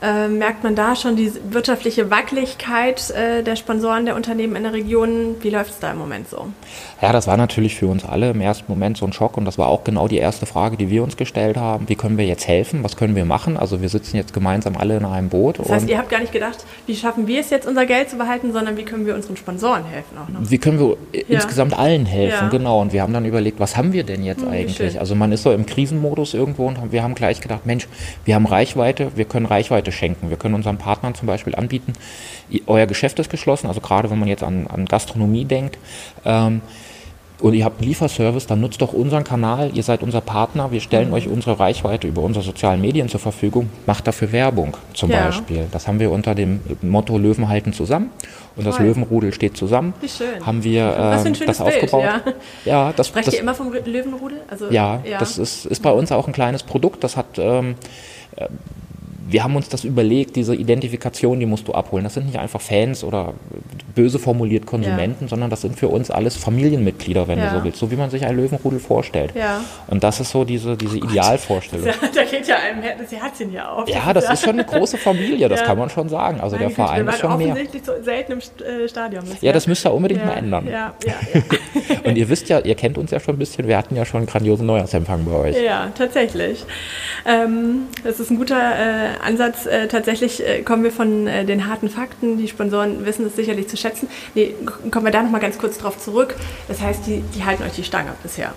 Äh, 0.00 0.28
merkt 0.28 0.62
man 0.62 0.76
da 0.76 0.94
schon 0.94 1.16
die 1.16 1.32
wirtschaftliche 1.50 2.08
Wackeligkeit 2.10 3.10
äh, 3.10 3.42
der 3.42 3.56
Sponsoren 3.56 4.04
der 4.06 4.14
Unternehmen 4.14 4.54
in 4.54 4.62
der 4.62 4.72
Region? 4.72 5.36
Wie 5.40 5.50
läuft 5.50 5.70
es 5.70 5.78
da 5.80 5.90
im 5.90 5.98
Moment 5.98 6.28
so? 6.28 6.46
Ja, 7.02 7.12
das 7.12 7.26
war 7.26 7.36
natürlich 7.36 7.74
für 7.74 7.88
uns 7.88 8.04
alle 8.04 8.30
im 8.30 8.40
ersten 8.40 8.64
Moment 8.68 8.96
so 8.96 9.06
ein 9.06 9.12
Schock 9.12 9.36
und 9.36 9.44
das 9.44 9.58
war 9.58 9.66
auch 9.68 9.82
genau 9.82 10.06
die 10.06 10.18
erste 10.18 10.46
Frage, 10.46 10.76
die 10.76 10.88
wir 10.88 11.02
uns 11.02 11.16
gestellt 11.16 11.56
haben. 11.56 11.88
Wie 11.88 11.96
können 11.96 12.16
wir 12.16 12.26
jetzt 12.26 12.46
helfen? 12.46 12.84
Was 12.84 12.96
können 12.96 13.16
wir 13.16 13.24
machen? 13.24 13.56
Also 13.56 13.80
wir 13.82 13.88
sitzen 13.88 14.16
jetzt 14.16 14.32
gemeinsam 14.32 14.76
alle 14.76 14.96
in 14.96 15.04
einem 15.04 15.28
Boot 15.30 15.58
Das 15.58 15.68
heißt, 15.68 15.88
ihr 15.88 15.98
habt 15.98 16.10
gar 16.10 16.20
nicht 16.20 16.32
gedacht, 16.32 16.58
wie 16.86 16.94
schaffen 16.94 17.26
wir 17.26 17.40
es 17.40 17.50
jetzt, 17.50 17.66
unser 17.66 17.84
Geld 17.86 18.08
zu 18.08 18.16
behalten, 18.18 18.52
sondern 18.52 18.76
wie 18.76 18.84
können 18.84 19.04
wir 19.04 19.14
unseren 19.16 19.36
Sponsoren 19.36 19.84
helfen 19.84 20.16
auch 20.16 20.28
noch? 20.28 20.48
wie 20.48 20.58
können 20.58 20.78
wir 20.78 20.96
insgesamt 21.28 21.76
allen 21.76 22.06
helfen? 22.06 22.44
Ja. 22.44 22.48
Genau. 22.48 22.80
Und 22.80 22.92
wir 22.92 23.02
haben 23.02 23.12
dann 23.12 23.24
überlegt, 23.24 23.58
was 23.58 23.76
haben 23.76 23.92
wir 23.92 24.04
denn 24.04 24.22
jetzt 24.22 24.42
Hm, 24.42 24.50
eigentlich? 24.52 25.00
Also 25.00 25.14
man 25.16 25.32
ist 25.32 25.42
so 25.42 25.52
im 25.52 25.66
Krisenmodus 25.66 26.34
irgendwo 26.34 26.66
und 26.68 26.92
wir 26.92 27.02
haben 27.02 27.14
gleich 27.14 27.40
gedacht, 27.40 27.66
Mensch, 27.66 27.88
wir 28.24 28.34
haben 28.36 28.46
Reichweite, 28.46 29.10
wir 29.16 29.24
können 29.24 29.46
Reichweite 29.46 29.87
schenken. 29.92 30.30
Wir 30.30 30.36
können 30.36 30.54
unseren 30.54 30.78
Partnern 30.78 31.14
zum 31.14 31.26
Beispiel 31.26 31.54
anbieten, 31.54 31.92
euer 32.66 32.86
Geschäft 32.86 33.18
ist 33.18 33.30
geschlossen, 33.30 33.66
also 33.66 33.80
gerade 33.80 34.10
wenn 34.10 34.18
man 34.18 34.28
jetzt 34.28 34.42
an, 34.42 34.66
an 34.66 34.86
Gastronomie 34.86 35.44
denkt. 35.44 35.78
Ähm, 36.24 36.60
und 37.40 37.54
ihr 37.54 37.64
habt 37.64 37.80
einen 37.80 37.88
Lieferservice, 37.88 38.48
dann 38.48 38.60
nutzt 38.60 38.82
doch 38.82 38.92
unseren 38.92 39.22
Kanal, 39.22 39.70
ihr 39.72 39.84
seid 39.84 40.02
unser 40.02 40.20
Partner, 40.20 40.72
wir 40.72 40.80
stellen 40.80 41.12
euch 41.12 41.28
unsere 41.28 41.60
Reichweite 41.60 42.08
über 42.08 42.22
unsere 42.22 42.44
sozialen 42.44 42.80
Medien 42.80 43.08
zur 43.08 43.20
Verfügung, 43.20 43.70
macht 43.86 44.08
dafür 44.08 44.32
Werbung 44.32 44.76
zum 44.92 45.10
Ja. 45.10 45.26
Beispiel. 45.26 45.66
Das 45.70 45.86
haben 45.86 46.00
wir 46.00 46.10
unter 46.10 46.34
dem 46.34 46.60
Motto 46.82 47.16
Löwen 47.16 47.48
halten 47.48 47.72
zusammen 47.72 48.10
und 48.56 48.66
das 48.66 48.76
Toll. 48.76 48.86
Löwenrudel 48.86 49.32
steht 49.32 49.56
zusammen. 49.56 49.94
Wie 50.00 50.08
schön. 50.08 50.44
Haben 50.44 50.64
wir 50.64 50.86
Was 50.86 50.96
für 50.96 51.02
ein 51.02 51.26
ähm, 51.26 51.34
schönes 51.36 51.58
das 51.58 51.66
Bild, 51.66 51.76
aufgebaut. 51.76 52.02
ja. 52.02 52.32
Ja, 52.64 52.92
das, 52.96 53.06
Sprecht 53.06 53.28
das, 53.28 53.34
ihr 53.34 53.40
immer 53.40 53.54
vom 53.54 53.72
Löwenrudel? 53.72 54.40
Also, 54.48 54.70
ja, 54.70 55.00
das 55.20 55.38
ist, 55.38 55.64
ist 55.64 55.80
bei 55.80 55.92
uns 55.92 56.10
auch 56.10 56.26
ein 56.26 56.32
kleines 56.32 56.64
Produkt. 56.64 57.04
Das 57.04 57.16
hat, 57.16 57.38
ähm, 57.38 57.76
äh, 58.34 58.48
wir 59.30 59.44
haben 59.44 59.54
uns 59.56 59.68
das 59.68 59.84
überlegt, 59.84 60.36
diese 60.36 60.54
Identifikation, 60.54 61.38
die 61.38 61.46
musst 61.46 61.68
du 61.68 61.72
abholen. 61.74 62.04
Das 62.04 62.14
sind 62.14 62.26
nicht 62.26 62.38
einfach 62.38 62.60
Fans 62.60 63.04
oder 63.04 63.34
böse 63.94 64.18
formuliert 64.18 64.64
Konsumenten, 64.66 65.28
sondern 65.28 65.50
das 65.50 65.60
sind 65.60 65.78
für 65.78 65.88
uns 65.88 66.10
alles 66.10 66.36
Familienmitglieder, 66.36 67.28
wenn 67.28 67.38
Ja. 67.38 67.50
du 67.52 67.58
so 67.58 67.64
willst, 67.64 67.78
so 67.78 67.90
wie 67.90 67.96
man 67.96 68.10
sich 68.10 68.24
ein 68.24 68.36
Löwenrudel 68.36 68.80
vorstellt. 68.80 69.32
Ja. 69.34 69.60
Und 69.88 70.02
das 70.02 70.20
ist 70.20 70.30
so 70.30 70.44
diese, 70.44 70.76
diese 70.76 70.96
Idealvorstellung. 70.98 71.86
Ja, 71.86 71.92
da 72.14 72.24
geht 72.24 72.46
ja 72.48 72.56
einem 72.56 72.82
das 72.98 73.12
Herzchen 73.12 73.52
ja 73.52 73.68
auf. 73.70 73.88
Ja, 73.88 74.12
das 74.12 74.30
ist 74.30 74.42
schon 74.44 74.54
eine 74.54 74.64
große 74.64 74.96
Familie, 74.96 75.48
das 75.48 75.60
Ja. 75.60 75.66
kann 75.66 75.78
man 75.78 75.90
schon 75.90 76.08
sagen. 76.08 76.40
Also 76.40 76.56
der 76.56 76.68
Meine 76.70 76.74
Güte, 76.74 76.82
Verein 76.86 77.08
ist 77.08 77.18
schon 77.18 77.36
mehr. 77.38 77.48
offensichtlich 77.48 77.82
so 77.84 77.92
selten 78.02 78.32
im 78.32 78.38
äh, 78.38 78.88
Stadion. 78.88 79.24
bisher. 79.24 79.38
Ja, 79.42 79.52
das 79.52 79.66
müsst 79.66 79.84
ihr 79.86 79.92
unbedingt 79.92 80.20
ja, 80.20 80.26
mal 80.26 80.34
ändern. 80.38 80.66
Ja, 80.66 80.94
ja, 81.06 81.14
ja. 81.34 81.42
Und 82.04 82.16
ihr 82.16 82.28
wisst 82.28 82.48
ja, 82.48 82.60
ihr 82.60 82.74
kennt 82.76 82.96
uns 82.96 83.10
ja 83.10 83.20
schon 83.20 83.34
ein 83.34 83.38
bisschen, 83.38 83.68
wir 83.68 83.76
hatten 83.76 83.94
ja 83.96 84.04
schon 84.04 84.18
einen 84.18 84.26
grandiosen 84.26 84.64
Neujahrsempfang 84.66 85.24
bei 85.24 85.32
euch. 85.32 85.62
Ja, 85.62 85.88
tatsächlich. 85.96 86.64
Ähm, 87.26 87.88
das 88.04 88.20
ist 88.20 88.30
ein 88.30 88.38
guter 88.38 88.56
äh, 88.56 89.17
Ansatz. 89.22 89.66
Äh, 89.66 89.88
tatsächlich 89.88 90.46
äh, 90.46 90.62
kommen 90.62 90.82
wir 90.84 90.92
von 90.92 91.26
äh, 91.26 91.44
den 91.44 91.66
harten 91.66 91.88
Fakten. 91.88 92.38
Die 92.38 92.48
Sponsoren 92.48 93.04
wissen 93.04 93.26
es 93.26 93.36
sicherlich 93.36 93.68
zu 93.68 93.76
schätzen. 93.76 94.08
Nee, 94.34 94.54
kommen 94.90 95.04
wir 95.06 95.12
da 95.12 95.22
noch 95.22 95.30
mal 95.30 95.40
ganz 95.40 95.58
kurz 95.58 95.78
drauf 95.78 95.98
zurück. 95.98 96.36
Das 96.68 96.80
heißt, 96.80 97.06
die, 97.06 97.22
die 97.34 97.44
halten 97.44 97.62
euch 97.62 97.72
die 97.72 97.84
Stange 97.84 98.12
bisher. 98.22 98.52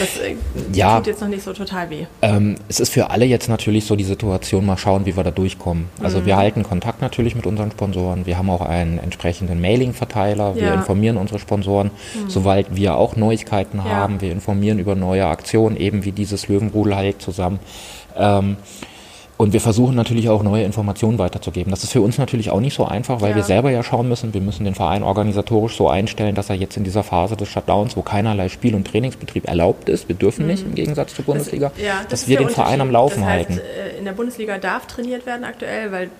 Das 0.00 0.18
äh, 0.18 0.34
Ja. 0.72 0.96
tut 0.96 1.06
jetzt 1.06 1.20
noch 1.20 1.28
nicht 1.28 1.44
so 1.44 1.52
total 1.52 1.88
weh. 1.90 2.06
Ähm, 2.20 2.56
es 2.68 2.80
ist 2.80 2.92
für 2.92 3.10
alle 3.10 3.24
jetzt 3.24 3.48
natürlich 3.48 3.84
so 3.84 3.94
die 3.94 4.02
Situation, 4.02 4.66
mal 4.66 4.76
schauen, 4.76 5.06
wie 5.06 5.16
wir 5.16 5.22
da 5.22 5.30
durchkommen. 5.30 5.86
Also 6.02 6.18
Mhm. 6.18 6.26
wir 6.26 6.36
halten 6.36 6.62
Kontakt 6.64 7.02
natürlich 7.02 7.36
mit 7.36 7.46
unseren 7.46 7.70
Sponsoren. 7.70 8.26
Wir 8.26 8.36
haben 8.36 8.50
auch 8.50 8.62
einen 8.62 8.98
entsprechenden 8.98 9.60
Mailing-Verteiler. 9.60 10.56
Wir 10.56 10.62
Ja. 10.64 10.72
Mhm. 10.72 10.78
informieren 10.78 11.16
unsere 11.16 11.38
Sponsoren, 11.38 11.92
soweit 12.26 12.74
wir 12.74 12.96
auch 12.96 13.14
Neuigkeiten 13.14 13.78
Ja. 13.78 13.84
haben. 13.84 14.20
Wir 14.20 14.32
informieren 14.32 14.80
über 14.80 14.96
neue 14.96 15.24
Aktionen, 15.26 15.76
eben 15.76 16.04
wie 16.04 16.10
dieses 16.12 16.48
Löwenrudel 16.48 16.96
halt 16.96 17.22
zusammen. 17.22 17.60
Ähm, 18.16 18.56
und 19.38 19.52
wir 19.52 19.60
versuchen 19.60 19.94
natürlich 19.94 20.28
auch 20.28 20.42
neue 20.42 20.64
Informationen 20.64 21.18
weiterzugeben. 21.18 21.70
Das 21.70 21.84
ist 21.84 21.92
für 21.92 22.00
uns 22.00 22.16
natürlich 22.18 22.50
auch 22.50 22.60
nicht 22.60 22.74
so 22.74 22.84
einfach, 22.86 23.20
weil 23.20 23.30
Ja. 23.30 23.36
wir 23.36 23.42
selber 23.42 23.70
ja 23.70 23.82
schauen 23.82 24.08
müssen, 24.08 24.32
wir 24.34 24.40
müssen 24.40 24.64
den 24.64 24.74
Verein 24.74 25.02
organisatorisch 25.02 25.76
so 25.76 25.88
einstellen, 25.88 26.34
dass 26.34 26.48
er 26.50 26.56
jetzt 26.56 26.76
in 26.76 26.84
dieser 26.84 27.02
Phase 27.02 27.36
des 27.36 27.48
Shutdowns, 27.48 27.96
wo 27.96 28.02
keinerlei 28.02 28.48
Spiel- 28.48 28.74
und 28.74 28.86
Trainingsbetrieb 28.86 29.46
erlaubt 29.48 29.88
ist, 29.88 30.08
wir 30.08 30.16
dürfen 30.16 30.46
nicht 30.46 30.64
im 30.64 30.74
Gegensatz 30.74 31.14
zur 31.14 31.24
Bundesliga, 31.26 31.70
Mhm. 31.76 31.84
Ja, 31.84 31.92
das 32.08 32.22
dass 32.22 32.28
wir 32.28 32.38
den 32.38 32.48
Verein 32.48 32.80
am. 32.80 32.90
Laufen 32.90 33.20
das 33.20 33.28
heißt, 33.28 33.48
halten. 33.50 33.60
äh, 33.94 33.98
In 33.98 34.04
der 34.06 34.12
Bundesliga 34.12 34.56
darf 34.58 34.86
trainiert 34.86 35.26
werden 35.26 35.44
aktuell, 35.44 35.92
weil 35.92 36.10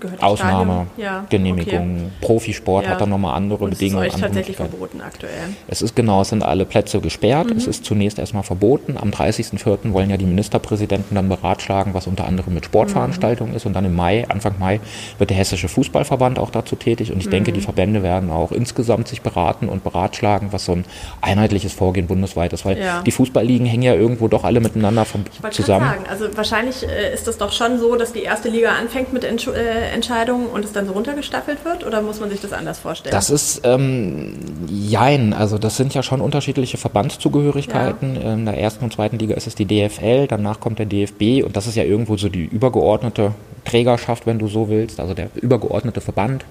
gehört 0.00 0.20
das. 0.20 0.28
Ausnahme, 0.28 0.86
Ja, 0.96 1.24
Genehmigung, 1.30 1.96
okay. 1.96 2.10
Profisport 2.20 2.84
Ja. 2.84 2.90
hat 2.90 3.00
dann 3.00 3.08
nochmal 3.08 3.34
andere 3.36 3.64
Und 3.64 3.68
es 3.72 3.74
ist 3.74 3.78
Bedingungen. 3.80 4.06
euch 4.06 4.14
andere 4.14 4.28
tatsächlich 4.28 4.56
verboten 4.56 5.00
aktuell. 5.00 5.32
Es 5.68 5.82
ist 5.82 5.96
genau, 5.96 6.20
es 6.22 6.28
sind 6.28 6.42
alle 6.42 6.64
Plätze 6.66 7.00
gesperrt. 7.00 7.50
Mhm. 7.50 7.56
Es 7.56 7.66
ist 7.66 7.84
zunächst 7.84 8.18
erstmal 8.18 8.42
verboten. 8.42 8.96
Am 9.00 9.10
30.04. 9.10 9.92
wollen 9.92 10.10
ja 10.10 10.16
die 10.16 10.26
Ministerpräsidenten 10.26 11.14
dann 11.14 11.28
beratschlagen, 11.28 11.94
was 11.94 12.06
unter 12.06 12.26
anderem 12.26 12.54
mit 12.54 12.64
Sportveranstaltungen 12.66 13.54
ist. 13.54 13.66
Und 13.66 13.72
dann 13.74 13.84
im 13.84 13.94
Mai, 13.94 14.26
Anfang 14.28 14.54
Mai, 14.58 14.80
wird 15.18 15.30
der 15.30 15.36
Hessische 15.36 15.68
Fußballverband 15.68 16.38
auch 16.38 16.50
dazu 16.50 16.76
tätig. 16.76 17.12
Und 17.12 17.18
ich 17.20 17.28
denke, 17.28 17.50
Mhm. 17.50 17.54
die 17.54 17.60
Verbände 17.62 18.02
werden 18.02 18.30
auch 18.30 18.52
insgesamt 18.52 19.08
sich 19.08 19.22
beraten 19.22 19.68
und 19.68 19.82
beratschlagen, 19.84 20.52
was 20.52 20.64
so 20.66 20.72
ein 20.72 20.84
einheitliches 21.20 21.72
Vorgehen 21.72 22.06
bundesweit 22.06 22.52
ist. 22.52 22.64
Weil 22.64 22.78
Ja. 22.78 23.02
die 23.02 23.10
Fußballligen 23.12 23.66
hängen 23.66 23.82
ja 23.82 23.94
irgendwo 23.94 24.28
doch 24.28 24.44
alle 24.44 24.60
miteinander 24.60 25.04
vom, 25.04 25.24
zusammen. 25.50 25.86
sagen, 25.86 26.04
also 26.08 26.26
wahrscheinlich 26.36 26.82
äh, 26.86 27.14
ist 27.14 27.26
es 27.28 27.38
doch 27.38 27.52
schon 27.52 27.78
so, 27.78 27.96
dass 27.96 28.12
die 28.12 28.22
erste 28.22 28.48
Liga 28.48 28.70
anfängt 28.72 29.12
mit 29.12 29.24
Entsch 29.24 29.46
äh, 29.66 29.90
Entscheidungen 29.90 30.46
und 30.46 30.64
es 30.64 30.72
dann 30.72 30.86
so 30.86 30.92
runtergestaffelt 30.92 31.64
wird 31.64 31.84
oder 31.84 32.02
muss 32.02 32.20
man 32.20 32.30
sich 32.30 32.40
das 32.40 32.52
anders 32.52 32.78
vorstellen? 32.78 33.12
Das 33.12 33.30
ist, 33.30 33.62
ähm, 33.64 34.34
jein, 34.68 35.32
also 35.32 35.58
das 35.58 35.76
sind 35.76 35.94
ja 35.94 36.02
schon 36.02 36.20
unterschiedliche 36.20 36.78
Verbandszugehörigkeiten. 36.78 38.16
In 38.16 38.44
der 38.44 38.58
ersten 38.58 38.84
und 38.84 38.92
zweiten 38.92 39.18
Liga 39.18 39.34
ist 39.34 39.46
es 39.46 39.54
die 39.54 39.66
DFL, 39.66 40.26
danach 40.26 40.60
kommt 40.60 40.78
der 40.78 40.86
DFB 40.86 41.44
und 41.44 41.56
das 41.56 41.66
ist 41.66 41.76
ja 41.76 41.84
irgendwo 41.84 42.16
so 42.16 42.28
die 42.28 42.44
übergeordnete 42.44 43.32
Trägerschaft, 43.64 44.26
wenn 44.26 44.38
du 44.38 44.46
so 44.46 44.68
willst, 44.68 45.00
also 45.00 45.12
der 45.12 45.28
übergeordnete 45.34 46.00
Verband. 46.00 46.44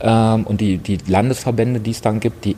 Ähm, 0.00 0.44
und 0.44 0.60
die, 0.60 0.78
die 0.78 0.98
Landesverbände, 1.06 1.80
die 1.80 1.90
es 1.90 2.00
dann 2.00 2.20
gibt, 2.20 2.44
die 2.44 2.56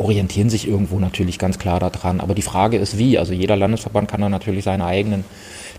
orientieren 0.00 0.50
sich 0.50 0.66
irgendwo 0.66 0.98
natürlich 0.98 1.38
ganz 1.38 1.58
klar 1.58 1.78
daran. 1.78 2.20
Aber 2.20 2.34
die 2.34 2.42
Frage 2.42 2.78
ist 2.78 2.98
wie. 2.98 3.18
Also 3.18 3.32
jeder 3.32 3.56
Landesverband 3.56 4.10
kann 4.10 4.20
dann 4.20 4.32
natürlich 4.32 4.64
seine 4.64 4.86
eigenen 4.86 5.24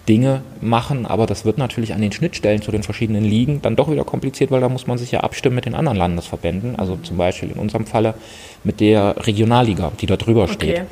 Dinge 0.07 0.41
machen, 0.61 1.05
aber 1.05 1.27
das 1.27 1.45
wird 1.45 1.57
natürlich 1.57 1.93
an 1.93 2.01
den 2.01 2.11
Schnittstellen 2.11 2.61
zu 2.61 2.71
den 2.71 2.81
verschiedenen 2.83 3.23
Ligen 3.23 3.61
dann 3.61 3.75
doch 3.75 3.91
wieder 3.91 4.03
kompliziert, 4.03 4.49
weil 4.49 4.61
da 4.61 4.69
muss 4.69 4.87
man 4.87 4.97
sich 4.97 5.11
ja 5.11 5.19
abstimmen 5.19 5.55
mit 5.55 5.65
den 5.65 5.75
anderen 5.75 5.97
Landesverbänden. 5.97 6.75
Also 6.77 6.95
zum 6.97 7.17
Beispiel 7.17 7.51
in 7.51 7.59
unserem 7.59 7.85
Falle 7.85 8.15
mit 8.63 8.79
der 8.79 9.15
Regionalliga, 9.27 9.91
die 9.99 10.07
da 10.07 10.17
drüber 10.17 10.47
steht. 10.47 10.81
Okay. 10.81 10.85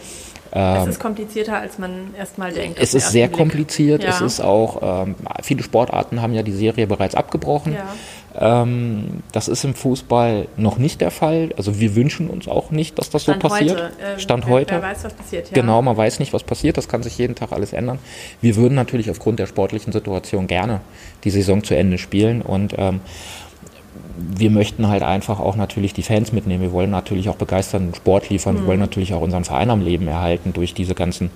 Ähm, 0.51 0.81
es 0.83 0.88
ist 0.88 1.00
komplizierter, 1.00 1.57
als 1.57 1.77
man 1.77 2.13
erstmal 2.17 2.51
denkt. 2.51 2.79
Es 2.81 2.93
ist 2.93 3.12
sehr 3.12 3.27
Blick. 3.27 3.38
kompliziert. 3.38 4.03
Ja. 4.03 4.09
Es 4.09 4.21
ist 4.21 4.41
auch, 4.41 5.05
ähm, 5.05 5.15
viele 5.43 5.63
Sportarten 5.63 6.21
haben 6.21 6.33
ja 6.33 6.41
die 6.41 6.51
Serie 6.51 6.88
bereits 6.88 7.15
abgebrochen. 7.15 7.74
Ja. 7.74 7.93
Ähm, 8.38 9.24
das 9.31 9.48
ist 9.48 9.63
im 9.63 9.74
Fußball 9.74 10.48
noch 10.57 10.77
nicht 10.77 11.01
der 11.01 11.12
Fall. 11.12 11.50
Also 11.57 11.79
wir 11.79 11.95
wünschen 11.95 12.29
uns 12.29 12.48
auch 12.48 12.71
nicht, 12.71 13.00
dass 13.00 13.09
das 13.09 13.24
Stand 13.24 13.41
so 13.41 13.50
passiert. 13.50 13.81
Heute. 13.81 14.15
Äh, 14.15 14.19
Stand 14.19 14.45
wer, 14.45 14.53
heute. 14.53 14.74
Wer 14.75 14.81
weiß, 14.81 15.03
was 15.03 15.13
passiert. 15.13 15.48
Ja. 15.50 15.53
Genau, 15.53 15.81
man 15.81 15.98
weiß 15.98 16.19
nicht, 16.19 16.33
was 16.33 16.43
passiert. 16.43 16.77
Das 16.77 16.88
kann 16.88 17.03
sich 17.03 17.17
jeden 17.17 17.36
Tag 17.36 17.51
alles 17.51 17.74
ändern. 17.74 18.00
Wir 18.41 18.55
würden 18.55 18.75
natürlich 18.75 19.09
aufgrund 19.09 19.39
der 19.39 19.48
sportlichen 19.48 19.91
Situation 19.91 20.48
gerne 20.48 20.81
die 21.24 21.31
Saison 21.31 21.63
zu 21.63 21.75
Ende 21.75 21.98
spielen 21.98 22.41
und 22.41 22.75
ähm, 22.77 23.01
wir 24.17 24.51
möchten 24.51 24.88
halt 24.88 25.03
einfach 25.03 25.39
auch 25.39 25.55
natürlich 25.55 25.93
die 25.93 26.03
Fans 26.03 26.31
mitnehmen. 26.31 26.62
Wir 26.62 26.71
wollen 26.71 26.91
natürlich 26.91 27.29
auch 27.29 27.36
begeisternden 27.36 27.95
Sport 27.95 28.29
liefern. 28.29 28.55
Mhm. 28.55 28.59
Wir 28.59 28.67
wollen 28.67 28.79
natürlich 28.79 29.13
auch 29.13 29.21
unseren 29.21 29.45
Verein 29.45 29.69
am 29.69 29.81
Leben 29.81 30.07
erhalten 30.07 30.53
durch 30.53 30.74
diese 30.74 30.93
ganzen 30.93 31.31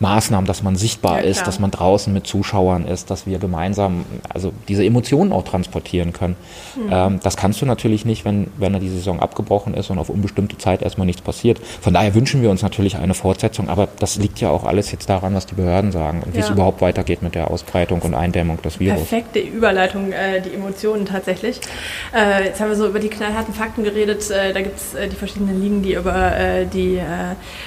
Maßnahmen, 0.00 0.46
dass 0.46 0.62
man 0.62 0.76
sichtbar 0.76 1.22
ja, 1.22 1.28
ist, 1.28 1.46
dass 1.46 1.58
man 1.60 1.70
draußen 1.70 2.12
mit 2.12 2.26
Zuschauern 2.26 2.86
ist, 2.86 3.10
dass 3.10 3.26
wir 3.26 3.38
gemeinsam 3.38 4.04
also 4.28 4.52
diese 4.68 4.84
Emotionen 4.84 5.32
auch 5.32 5.44
transportieren 5.44 6.12
können. 6.12 6.36
Mhm. 6.76 6.90
Ähm, 6.90 7.20
das 7.22 7.36
kannst 7.36 7.62
du 7.62 7.66
natürlich 7.66 8.04
nicht, 8.04 8.24
wenn, 8.24 8.48
wenn 8.58 8.78
die 8.80 8.88
Saison 8.88 9.20
abgebrochen 9.20 9.74
ist 9.74 9.90
und 9.90 9.98
auf 9.98 10.08
unbestimmte 10.08 10.58
Zeit 10.58 10.82
erstmal 10.82 11.06
nichts 11.06 11.22
passiert. 11.22 11.60
Von 11.80 11.94
daher 11.94 12.14
wünschen 12.14 12.42
wir 12.42 12.50
uns 12.50 12.62
natürlich 12.62 12.96
eine 12.96 13.14
Fortsetzung, 13.14 13.68
aber 13.68 13.88
das 13.98 14.16
liegt 14.16 14.40
ja 14.40 14.50
auch 14.50 14.64
alles 14.64 14.90
jetzt 14.90 15.08
daran, 15.08 15.34
was 15.34 15.46
die 15.46 15.54
Behörden 15.54 15.92
sagen 15.92 16.22
und 16.22 16.34
ja. 16.34 16.36
wie 16.36 16.44
es 16.44 16.50
überhaupt 16.50 16.80
weitergeht 16.80 17.22
mit 17.22 17.34
der 17.34 17.50
Ausbreitung 17.50 18.00
und 18.02 18.14
Eindämmung 18.14 18.60
des 18.62 18.80
Virus. 18.80 19.00
Perfekte 19.00 19.38
Überleitung, 19.38 20.12
äh, 20.12 20.40
die 20.40 20.54
Emotionen 20.54 21.06
tatsächlich. 21.06 21.60
Äh, 22.14 22.46
jetzt 22.46 22.60
haben 22.60 22.68
wir 22.68 22.76
so 22.76 22.86
über 22.86 22.98
die 22.98 23.08
knallharten 23.08 23.54
Fakten 23.54 23.84
geredet. 23.84 24.30
Äh, 24.30 24.52
da 24.52 24.60
gibt 24.60 24.76
es 24.76 24.94
äh, 24.94 25.08
die 25.08 25.16
verschiedenen 25.16 25.62
Ligen, 25.62 25.82
die 25.82 25.94
über 25.94 26.36
äh, 26.36 26.66
die 26.66 26.96
äh, 26.96 27.02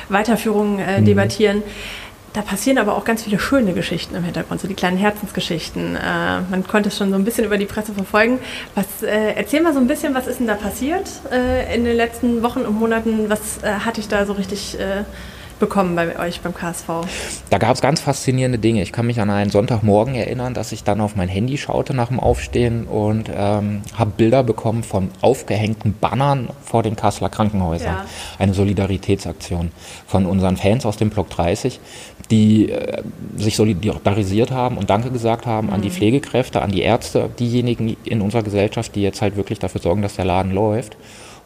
Weiterführung 0.09 0.77
mhm. 0.77 1.05
debattieren. 1.05 1.63
Da 2.37 2.43
passieren 2.43 2.77
aber 2.77 2.95
auch 2.95 3.03
ganz 3.03 3.23
viele 3.23 3.39
schöne 3.39 3.73
Geschichten 3.73 4.13
im 4.13 4.23
Hintergrund, 4.23 4.61
so 4.61 4.67
die 4.67 4.75
kleinen 4.75 4.97
Herzensgeschichten. 4.97 5.95
Äh, 5.95 6.41
man 6.51 6.67
konnte 6.67 6.89
es 6.89 6.97
schon 6.99 7.09
so 7.09 7.15
ein 7.15 7.25
bisschen 7.25 7.45
über 7.45 7.57
die 7.57 7.65
Presse 7.65 7.93
verfolgen. 7.93 8.37
Was, 8.75 9.01
äh, 9.01 9.33
erzähl 9.33 9.63
mal 9.63 9.73
so 9.73 9.79
ein 9.79 9.87
bisschen, 9.87 10.13
was 10.13 10.27
ist 10.27 10.39
denn 10.39 10.45
da 10.45 10.53
passiert 10.53 11.09
äh, 11.31 11.75
in 11.75 11.83
den 11.83 11.97
letzten 11.97 12.43
Wochen 12.43 12.59
und 12.59 12.77
Monaten? 12.77 13.27
Was 13.31 13.63
äh, 13.63 13.71
hatte 13.83 14.01
ich 14.01 14.07
da 14.07 14.27
so 14.27 14.33
richtig 14.33 14.79
äh, 14.79 15.03
bekommen 15.59 15.95
bei 15.95 16.19
euch 16.19 16.41
beim 16.41 16.53
KSV? 16.53 16.87
Da 17.49 17.57
gab 17.57 17.75
es 17.75 17.81
ganz 17.81 18.01
faszinierende 18.01 18.59
Dinge. 18.59 18.81
Ich 18.81 18.91
kann 18.91 19.07
mich 19.07 19.19
an 19.19 19.29
einen 19.29 19.49
Sonntagmorgen 19.49 20.15
erinnern, 20.15 20.53
dass 20.53 20.71
ich 20.71 20.83
dann 20.83 21.01
auf 21.01 21.15
mein 21.15 21.29
Handy 21.29 21.57
schaute 21.57 21.93
nach 21.93 22.09
dem 22.09 22.19
Aufstehen 22.19 22.85
und 22.85 23.29
ähm, 23.33 23.81
habe 23.97 24.11
Bilder 24.15 24.43
bekommen 24.43 24.83
von 24.83 25.09
aufgehängten 25.21 25.95
Bannern 25.99 26.49
vor 26.63 26.83
den 26.83 26.95
Kasseler 26.95 27.29
Krankenhäusern. 27.29 27.93
Ja. 27.93 28.05
Eine 28.39 28.53
Solidaritätsaktion 28.53 29.71
von 30.05 30.25
unseren 30.25 30.57
Fans 30.57 30.85
aus 30.85 30.97
dem 30.97 31.09
Block 31.09 31.29
30, 31.29 31.79
die 32.31 32.71
äh, 32.71 33.01
sich 33.35 33.55
solidarisiert 33.55 34.51
haben 34.51 34.77
und 34.77 34.89
Danke 34.89 35.11
gesagt 35.11 35.45
haben 35.45 35.67
mhm. 35.67 35.73
an 35.73 35.81
die 35.81 35.89
mhm. 35.89 35.93
Pflegekräfte, 35.93 36.61
an 36.61 36.71
die 36.71 36.81
Ärzte, 36.81 37.29
diejenigen 37.39 37.97
in 38.03 38.21
unserer 38.21 38.43
Gesellschaft, 38.43 38.95
die 38.95 39.01
jetzt 39.01 39.21
halt 39.21 39.35
wirklich 39.35 39.59
dafür 39.59 39.81
sorgen, 39.81 40.01
dass 40.01 40.15
der 40.15 40.25
Laden 40.25 40.51
läuft. 40.51 40.97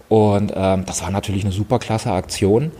Und 0.09 0.51
ähm, 0.55 0.83
das 0.85 1.01
war 1.01 1.09
natürlich 1.09 1.45
eine 1.45 1.53
super 1.53 1.79
klasse 1.79 2.11
Aktion. 2.11 2.71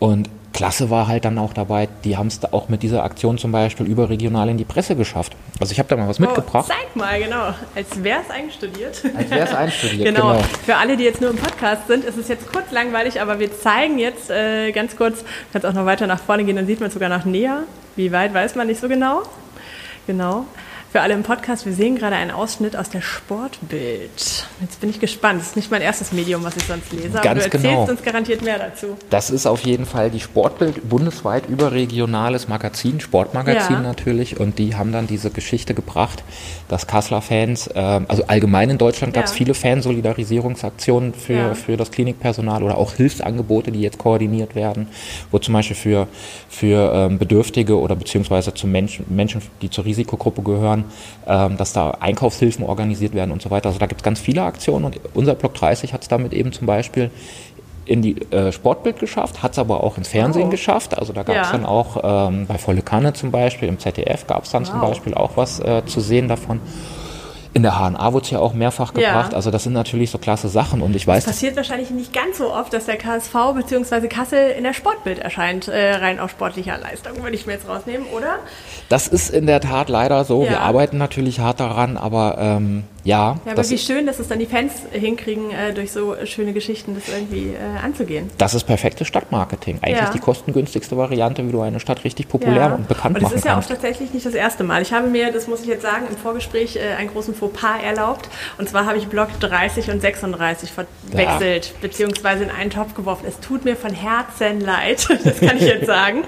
Und 0.00 0.28
klasse 0.52 0.90
war 0.90 1.08
halt 1.08 1.24
dann 1.24 1.38
auch 1.38 1.52
dabei, 1.52 1.88
die 2.04 2.16
haben 2.16 2.26
es 2.26 2.40
auch 2.52 2.68
mit 2.68 2.82
dieser 2.82 3.04
Aktion 3.04 3.38
zum 3.38 3.52
Beispiel 3.52 3.86
überregional 3.86 4.48
in 4.48 4.56
die 4.56 4.64
Presse 4.64 4.96
geschafft. 4.96 5.34
Also 5.60 5.72
ich 5.72 5.78
habe 5.78 5.88
da 5.88 5.96
mal 5.96 6.08
was 6.08 6.18
oh, 6.18 6.22
mitgebracht. 6.22 6.66
Zeig 6.68 6.94
mal, 6.94 7.20
genau. 7.20 7.54
Als 7.74 8.02
wäre 8.02 8.20
es 8.20 8.30
einstudiert. 8.30 9.02
Als 9.16 9.30
wäre 9.30 9.46
es 9.46 9.54
einstudiert, 9.54 10.04
genau. 10.14 10.32
genau. 10.32 10.44
Für 10.64 10.76
alle, 10.76 10.96
die 10.96 11.04
jetzt 11.04 11.20
nur 11.20 11.30
im 11.30 11.36
Podcast 11.36 11.86
sind, 11.86 12.04
ist 12.04 12.18
es 12.18 12.28
jetzt 12.28 12.50
kurz 12.52 12.70
langweilig, 12.70 13.20
aber 13.20 13.38
wir 13.38 13.52
zeigen 13.52 13.98
jetzt 13.98 14.30
äh, 14.30 14.72
ganz 14.72 14.96
kurz, 14.96 15.24
kannst 15.52 15.66
auch 15.66 15.72
noch 15.72 15.86
weiter 15.86 16.06
nach 16.06 16.20
vorne 16.20 16.44
gehen, 16.44 16.56
dann 16.56 16.66
sieht 16.66 16.80
man 16.80 16.88
es 16.88 16.94
sogar 16.94 17.08
noch 17.08 17.24
näher. 17.24 17.64
Wie 17.96 18.12
weit 18.12 18.32
weiß 18.34 18.54
man 18.54 18.66
nicht 18.66 18.80
so 18.80 18.88
genau. 18.88 19.22
Genau. 20.06 20.46
Für 20.92 21.00
alle 21.00 21.14
im 21.14 21.22
Podcast, 21.22 21.64
wir 21.64 21.72
sehen 21.72 21.96
gerade 21.96 22.16
einen 22.16 22.30
Ausschnitt 22.30 22.76
aus 22.76 22.90
der 22.90 23.00
Sportbild. 23.00 24.10
Jetzt 24.60 24.80
bin 24.82 24.90
ich 24.90 25.00
gespannt. 25.00 25.40
Das 25.40 25.46
ist 25.46 25.56
nicht 25.56 25.70
mein 25.70 25.80
erstes 25.80 26.12
Medium, 26.12 26.44
was 26.44 26.54
ich 26.58 26.64
sonst 26.64 26.92
lese, 26.92 27.12
aber 27.18 27.22
Ganz 27.22 27.38
du 27.38 27.44
erzählst 27.46 27.64
genau. 27.64 27.84
uns 27.88 28.02
garantiert 28.02 28.42
mehr 28.42 28.58
dazu. 28.58 28.98
Das 29.08 29.30
ist 29.30 29.46
auf 29.46 29.62
jeden 29.62 29.86
Fall 29.86 30.10
die 30.10 30.20
Sportbild, 30.20 30.86
bundesweit 30.86 31.48
überregionales 31.48 32.46
Magazin, 32.46 33.00
Sportmagazin 33.00 33.76
ja. 33.76 33.80
natürlich. 33.80 34.38
Und 34.38 34.58
die 34.58 34.74
haben 34.74 34.92
dann 34.92 35.06
diese 35.06 35.30
Geschichte 35.30 35.72
gebracht, 35.72 36.24
dass 36.68 36.86
Kasseler 36.86 37.22
Fans, 37.22 37.68
äh, 37.68 37.78
also 37.78 38.24
allgemein 38.26 38.68
in 38.68 38.76
Deutschland 38.76 39.14
gab 39.14 39.24
es 39.24 39.30
ja. 39.30 39.36
viele 39.38 39.54
Fansolidarisierungsaktionen 39.54 41.14
für, 41.14 41.32
ja. 41.32 41.54
für 41.54 41.78
das 41.78 41.90
Klinikpersonal 41.90 42.62
oder 42.62 42.76
auch 42.76 42.92
Hilfsangebote, 42.92 43.72
die 43.72 43.80
jetzt 43.80 43.96
koordiniert 43.96 44.54
werden, 44.54 44.88
wo 45.30 45.38
zum 45.38 45.54
Beispiel 45.54 45.74
für, 45.76 46.08
für 46.50 46.92
ähm, 46.94 47.18
Bedürftige 47.18 47.80
oder 47.80 47.96
beziehungsweise 47.96 48.52
zu 48.52 48.66
Menschen, 48.66 49.06
Menschen, 49.08 49.40
die 49.62 49.70
zur 49.70 49.86
Risikogruppe 49.86 50.42
gehören, 50.42 50.81
ähm, 51.26 51.56
dass 51.56 51.72
da 51.72 51.92
Einkaufshilfen 52.00 52.64
organisiert 52.64 53.14
werden 53.14 53.30
und 53.30 53.42
so 53.42 53.50
weiter. 53.50 53.66
Also 53.66 53.78
da 53.78 53.86
gibt 53.86 54.00
es 54.00 54.04
ganz 54.04 54.20
viele 54.20 54.42
Aktionen 54.42 54.84
und 54.84 55.00
unser 55.14 55.34
Block 55.34 55.54
30 55.54 55.92
hat 55.92 56.02
es 56.02 56.08
damit 56.08 56.32
eben 56.32 56.52
zum 56.52 56.66
Beispiel 56.66 57.10
in 57.84 58.00
die 58.00 58.20
äh, 58.30 58.52
Sportbild 58.52 59.00
geschafft, 59.00 59.42
hat 59.42 59.52
es 59.52 59.58
aber 59.58 59.82
auch 59.82 59.98
ins 59.98 60.08
Fernsehen 60.08 60.48
oh. 60.48 60.50
geschafft. 60.50 60.96
Also 60.96 61.12
da 61.12 61.22
gab 61.22 61.36
es 61.36 61.50
ja. 61.50 61.52
dann 61.52 61.66
auch 61.66 62.28
ähm, 62.30 62.46
bei 62.46 62.58
Volle 62.58 62.82
Kanne 62.82 63.12
zum 63.12 63.30
Beispiel, 63.30 63.68
im 63.68 63.78
ZDF 63.78 64.26
gab 64.26 64.44
es 64.44 64.50
dann 64.50 64.62
wow. 64.62 64.70
zum 64.70 64.80
Beispiel 64.80 65.14
auch 65.14 65.36
was 65.36 65.60
äh, 65.60 65.84
zu 65.86 66.00
sehen 66.00 66.28
davon. 66.28 66.60
In 67.54 67.62
der 67.62 67.78
HNA 67.78 68.12
wurde 68.12 68.24
es 68.24 68.30
ja 68.30 68.38
auch 68.38 68.54
mehrfach 68.54 68.94
gebracht. 68.94 69.32
Ja. 69.32 69.36
Also 69.36 69.50
das 69.50 69.64
sind 69.64 69.74
natürlich 69.74 70.10
so 70.10 70.18
klasse 70.18 70.48
Sachen. 70.48 70.80
Und 70.80 70.96
ich 70.96 71.06
weiß. 71.06 71.18
Es 71.18 71.26
passiert 71.26 71.56
wahrscheinlich 71.56 71.90
nicht 71.90 72.12
ganz 72.12 72.38
so 72.38 72.52
oft, 72.52 72.72
dass 72.72 72.86
der 72.86 72.96
KSV 72.96 73.34
bzw. 73.54 74.08
Kassel 74.08 74.50
in 74.52 74.64
der 74.64 74.72
Sportbild 74.72 75.18
erscheint, 75.18 75.68
äh, 75.68 75.94
rein 75.96 76.18
aus 76.18 76.30
sportlicher 76.30 76.78
Leistung, 76.78 77.22
würde 77.22 77.34
ich 77.34 77.46
mir 77.46 77.54
jetzt 77.54 77.68
rausnehmen, 77.68 78.06
oder? 78.08 78.38
Das 78.88 79.06
ist 79.06 79.30
in 79.30 79.46
der 79.46 79.60
Tat 79.60 79.88
leider 79.88 80.24
so. 80.24 80.44
Ja. 80.44 80.50
Wir 80.50 80.60
arbeiten 80.60 80.96
natürlich 80.96 81.40
hart 81.40 81.60
daran, 81.60 81.96
aber 81.96 82.36
ähm, 82.38 82.84
ja. 83.04 83.38
Ja, 83.44 83.52
aber 83.52 83.68
wie 83.68 83.78
schön, 83.78 84.06
dass 84.06 84.18
es 84.18 84.28
dann 84.28 84.38
die 84.38 84.46
Fans 84.46 84.72
hinkriegen, 84.90 85.50
äh, 85.50 85.72
durch 85.72 85.92
so 85.92 86.14
schöne 86.24 86.52
Geschichten 86.52 86.94
das 86.94 87.08
irgendwie 87.08 87.54
äh, 87.54 87.84
anzugehen. 87.84 88.30
Das 88.38 88.54
ist 88.54 88.64
perfektes 88.64 89.08
Stadtmarketing. 89.08 89.78
Eigentlich 89.82 89.98
ja. 89.98 90.10
die 90.10 90.18
kostengünstigste 90.18 90.96
Variante, 90.96 91.46
wie 91.46 91.52
du 91.52 91.60
eine 91.60 91.80
Stadt 91.80 92.04
richtig 92.04 92.28
populär 92.28 92.56
ja. 92.56 92.74
und 92.74 92.88
bekannt 92.88 93.16
und 93.16 93.22
machen 93.22 93.32
kannst. 93.32 93.46
Das 93.46 93.52
ist 93.52 93.68
ja 93.68 93.74
auch 93.74 93.76
tatsächlich 93.76 94.14
nicht 94.14 94.26
das 94.26 94.34
erste 94.34 94.64
Mal. 94.64 94.82
Ich 94.82 94.92
habe 94.92 95.08
mir, 95.08 95.32
das 95.32 95.48
muss 95.48 95.62
ich 95.62 95.66
jetzt 95.66 95.82
sagen, 95.82 96.06
im 96.08 96.16
Vorgespräch 96.16 96.76
äh, 96.76 96.94
einen 96.98 97.10
großen 97.10 97.34
Fauxpas 97.34 97.82
erlaubt. 97.82 98.28
Und 98.58 98.68
zwar 98.68 98.86
habe 98.86 98.98
ich 98.98 99.08
Block 99.08 99.28
30 99.40 99.90
und 99.90 100.00
36 100.00 100.70
verwechselt, 100.70 101.74
beziehungsweise 101.80 102.44
in 102.44 102.50
einen 102.50 102.70
Topf 102.70 102.94
geworfen. 102.94 103.26
Es 103.28 103.40
tut 103.40 103.64
mir 103.64 103.76
von 103.76 103.92
Herzen 103.92 104.60
leid, 104.60 105.06
das 105.24 105.40
kann 105.40 105.56
ich 105.56 105.64
jetzt 105.64 105.86
sagen. 105.86 106.24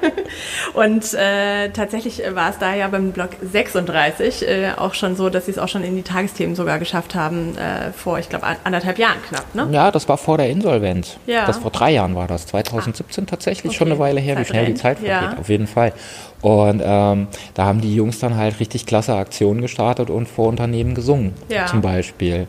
Und 0.75 1.15
äh, 1.15 1.71
tatsächlich 1.71 2.23
war 2.33 2.51
es 2.51 2.59
da 2.59 2.75
ja 2.75 2.89
beim 2.89 3.13
Block 3.13 3.31
36 3.43 4.49
äh, 4.49 4.73
auch 4.77 4.95
schon 4.95 5.17
so, 5.17 5.31
dass 5.31 5.47
sie 5.47 5.53
es 5.53 5.59
auch 5.59 5.69
schon 5.69 5.85
in 5.85 5.97
die 5.97 6.03
Tagesthemen 6.03 6.57
so 6.57 6.64
sogar 6.65 6.79
geschafft 6.79 7.15
haben, 7.15 7.57
äh, 7.57 7.93
vor, 7.93 8.19
ich 8.19 8.29
glaube, 8.29 8.47
anderthalb 8.65 8.99
Jahren 8.99 9.19
knapp. 9.29 9.55
Ne? 9.55 9.69
Ja, 9.71 9.91
das 9.91 10.09
war 10.09 10.17
vor 10.17 10.39
der 10.39 10.49
Insolvenz. 10.49 11.19
Ja. 11.27 11.47
Das 11.47 11.59
vor 11.59 11.71
drei 11.71 11.93
Jahren 11.93 12.15
war 12.15 12.27
das, 12.27 12.47
2017 12.47 13.25
ah. 13.25 13.27
tatsächlich, 13.29 13.71
okay. 13.71 13.77
schon 13.77 13.89
eine 13.89 13.99
Weile 13.99 14.21
her, 14.21 14.37
Zeit 14.37 14.45
wie 14.45 14.49
schnell 14.49 14.65
rennt. 14.65 14.77
die 14.77 14.81
Zeit 14.81 14.99
vergeht, 14.99 15.33
ja. 15.33 15.39
auf 15.39 15.49
jeden 15.49 15.67
Fall. 15.67 15.93
Und 16.41 16.83
ähm, 16.85 17.29
da 17.55 17.65
haben 17.65 17.81
die 17.81 17.95
Jungs 17.95 18.19
dann 18.19 18.37
halt 18.37 18.61
richtig 18.61 18.87
klasse 18.87 19.15
Aktionen 19.15 19.61
gestartet 19.61 20.11
und 20.11 20.27
vor 20.27 20.49
Unternehmen 20.49 20.95
gesungen, 20.95 21.35
ja. 21.49 21.67
zum 21.67 21.83
Beispiel 21.83 22.47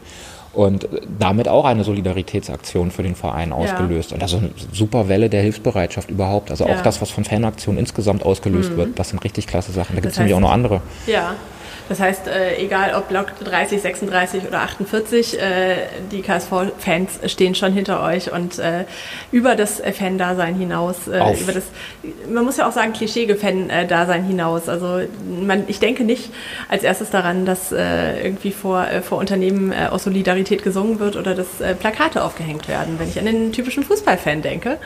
und 0.55 0.87
damit 1.19 1.49
auch 1.49 1.65
eine 1.65 1.83
Solidaritätsaktion 1.83 2.89
für 2.89 3.03
den 3.03 3.15
Verein 3.15 3.51
ausgelöst. 3.51 4.11
Ja. 4.11 4.15
Und 4.15 4.23
also 4.23 4.37
eine 4.37 4.51
super 4.71 5.09
Welle 5.09 5.29
der 5.29 5.41
Hilfsbereitschaft 5.41 6.09
überhaupt. 6.09 6.49
Also 6.49 6.65
ja. 6.65 6.75
auch 6.75 6.81
das, 6.81 7.01
was 7.01 7.11
von 7.11 7.25
Fanaktionen 7.25 7.77
insgesamt 7.77 8.23
ausgelöst 8.23 8.71
mhm. 8.71 8.77
wird, 8.77 8.99
das 8.99 9.09
sind 9.09 9.21
richtig 9.23 9.47
klasse 9.47 9.73
Sachen. 9.73 9.95
Da 9.95 10.01
gibt 10.01 10.13
es 10.13 10.17
nämlich 10.17 10.33
auch 10.33 10.39
noch 10.39 10.51
andere. 10.51 10.81
Ja, 11.07 11.35
das 11.87 11.99
heißt, 11.99 12.27
äh, 12.27 12.57
egal 12.57 12.95
ob 12.95 13.09
Block 13.09 13.27
30, 13.43 13.81
36 13.81 14.47
oder 14.47 14.61
48, 14.61 15.39
äh, 15.39 15.75
die 16.11 16.21
KSV-Fans 16.21 17.19
stehen 17.31 17.53
schon 17.53 17.73
hinter 17.73 18.03
euch 18.03 18.31
und 18.31 18.57
äh, 18.57 18.85
über 19.31 19.55
das 19.55 19.81
Fan-Dasein 19.81 20.55
hinaus, 20.55 21.07
äh, 21.07 21.19
über 21.39 21.51
das, 21.51 21.65
man 22.27 22.43
muss 22.43 22.57
ja 22.57 22.67
auch 22.67 22.71
sagen, 22.71 22.93
Klischee-Fan-Dasein 22.93 24.23
hinaus. 24.23 24.67
Also 24.67 25.01
man, 25.41 25.65
ich 25.67 25.79
denke 25.79 26.03
nicht 26.03 26.31
als 26.69 26.83
erstes 26.83 27.11
daran, 27.11 27.45
dass 27.45 27.71
äh, 27.71 28.23
irgendwie 28.23 28.51
vor, 28.51 28.87
äh, 28.87 29.01
vor 29.01 29.19
Unternehmen 29.19 29.73
aus 29.73 30.05
Solidarität 30.05 30.63
gesungen 30.63 30.99
wird 30.99 31.15
oder 31.15 31.35
dass 31.35 31.47
Plakate 31.79 32.23
aufgehängt 32.23 32.67
werden, 32.67 32.95
wenn 32.97 33.09
ich 33.09 33.19
an 33.19 33.25
den 33.25 33.51
typischen 33.51 33.83
Fußballfan 33.83 34.41
denke. 34.41 34.77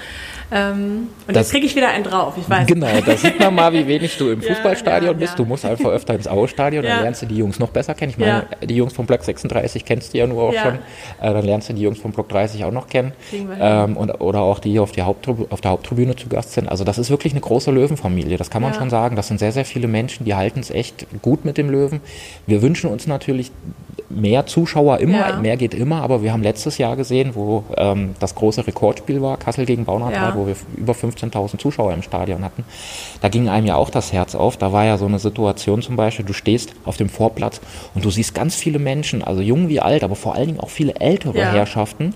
Ähm, 0.51 1.09
und 1.27 1.35
das, 1.35 1.47
jetzt 1.47 1.51
kriege 1.51 1.65
ich 1.65 1.75
wieder 1.75 1.89
einen 1.89 2.03
drauf, 2.03 2.33
ich 2.38 2.49
weiß. 2.49 2.65
Genau, 2.67 2.88
da 3.05 3.15
sieht 3.15 3.39
man 3.39 3.53
mal, 3.53 3.71
wie 3.73 3.85
wenig 3.85 4.17
du 4.17 4.31
im 4.31 4.41
Fußballstadion 4.41 5.12
ja, 5.12 5.12
ja, 5.12 5.17
bist. 5.17 5.38
Du 5.38 5.45
musst 5.45 5.65
einfach 5.65 5.89
öfter 5.91 6.15
ins 6.15 6.27
Aue-Stadion, 6.27 6.83
dann 6.83 7.03
lernst 7.03 7.21
du 7.21 7.25
die 7.25 7.38
Jungs 7.38 7.59
noch 7.59 7.69
besser 7.69 7.93
kennen. 7.93 8.12
Ich 8.12 8.17
meine, 8.17 8.47
die 8.63 8.75
Jungs 8.75 8.93
vom 8.93 9.05
Block 9.05 9.23
36 9.23 9.85
kennst 9.85 10.13
du 10.13 10.17
ja 10.17 10.27
nur 10.27 10.43
auch 10.43 10.53
schon. 10.53 10.75
Äh, 11.21 11.33
dann 11.33 11.45
lernst 11.45 11.69
du 11.69 11.73
die 11.73 11.81
Jungs 11.81 11.99
vom 11.99 12.12
Block 12.12 12.29
30 12.29 12.63
auch 12.65 12.71
noch 12.71 12.88
kennen. 12.88 13.13
Ähm, 13.59 13.97
und, 13.97 14.09
oder 14.21 14.41
auch 14.41 14.59
die, 14.59 14.71
die 14.71 14.79
auf, 14.79 14.91
die 14.91 15.01
auf 15.01 15.62
der 15.62 15.71
Haupttribüne 15.71 16.15
zu 16.15 16.29
Gast 16.29 16.53
sind. 16.53 16.69
Also 16.69 16.83
das 16.83 16.97
ist 16.97 17.09
wirklich 17.09 17.33
eine 17.33 17.41
große 17.41 17.71
Löwenfamilie, 17.71 18.38
das 18.38 18.49
kann 18.49 18.62
man 18.62 18.73
schon 18.73 18.89
sagen. 18.89 19.15
Das 19.15 19.27
sind 19.27 19.39
sehr, 19.39 19.51
sehr 19.51 19.65
viele 19.65 19.88
Menschen, 19.88 20.25
die 20.25 20.35
halten 20.35 20.59
es 20.59 20.71
echt 20.71 21.05
gut 21.21 21.45
mit 21.45 21.57
dem 21.57 21.69
Löwen. 21.69 22.01
Wir 22.47 22.62
wünschen 22.62 22.89
uns 22.89 23.07
natürlich 23.07 23.51
mehr 24.10 24.45
Zuschauer 24.48 25.00
immer, 25.00 25.17
Ja. 25.30 25.36
mehr 25.39 25.56
geht 25.58 25.74
immer, 25.74 26.02
aber 26.02 26.24
wir 26.24 26.34
haben 26.34 26.41
letztes 26.43 26.78
Jahr 26.78 26.95
gesehen, 26.95 27.32
wo 27.36 27.63
ähm, 27.78 28.15
das 28.19 28.34
große 28.36 28.65
Rekordspiel 28.65 29.22
war, 29.22 29.38
Kassel 29.38 29.65
gegen 29.65 29.86
Baunatal, 29.86 30.30
Ja. 30.30 30.36
wo 30.36 30.48
wir 30.48 30.56
über 30.78 30.93
15.000 30.93 31.60
Zuschauer 31.60 31.93
im 31.93 32.02
Stadion 32.02 32.43
hatten. 32.43 32.63
Da 33.22 33.30
ging 33.30 33.50
einem 33.50 33.67
ja 33.67 33.76
auch 33.76 33.89
das 33.89 34.12
Herz 34.12 34.34
auf. 34.36 34.58
Da 34.58 34.74
war 34.74 34.86
ja 34.86 34.98
so 34.98 35.06
eine 35.06 35.19
Situation 35.19 35.82
zum 35.82 35.95
Beispiel, 35.95 36.26
du 36.26 36.34
stehst 36.34 36.74
auf 36.86 36.98
dem 36.98 37.10
Vorplatz 37.10 37.62
und 37.93 38.04
du 38.04 38.10
siehst 38.10 38.34
ganz 38.34 38.56
viele 38.56 38.80
Menschen, 38.80 39.24
also 39.24 39.41
jung 39.41 39.69
wie 39.69 39.80
alt, 39.80 40.04
aber 40.04 40.15
vor 40.15 40.36
allen 40.36 40.48
Dingen 40.48 40.60
auch 40.60 40.69
viele 40.69 40.95
ältere 40.95 41.38
Ja. 41.38 41.52
Herrschaften, 41.52 42.13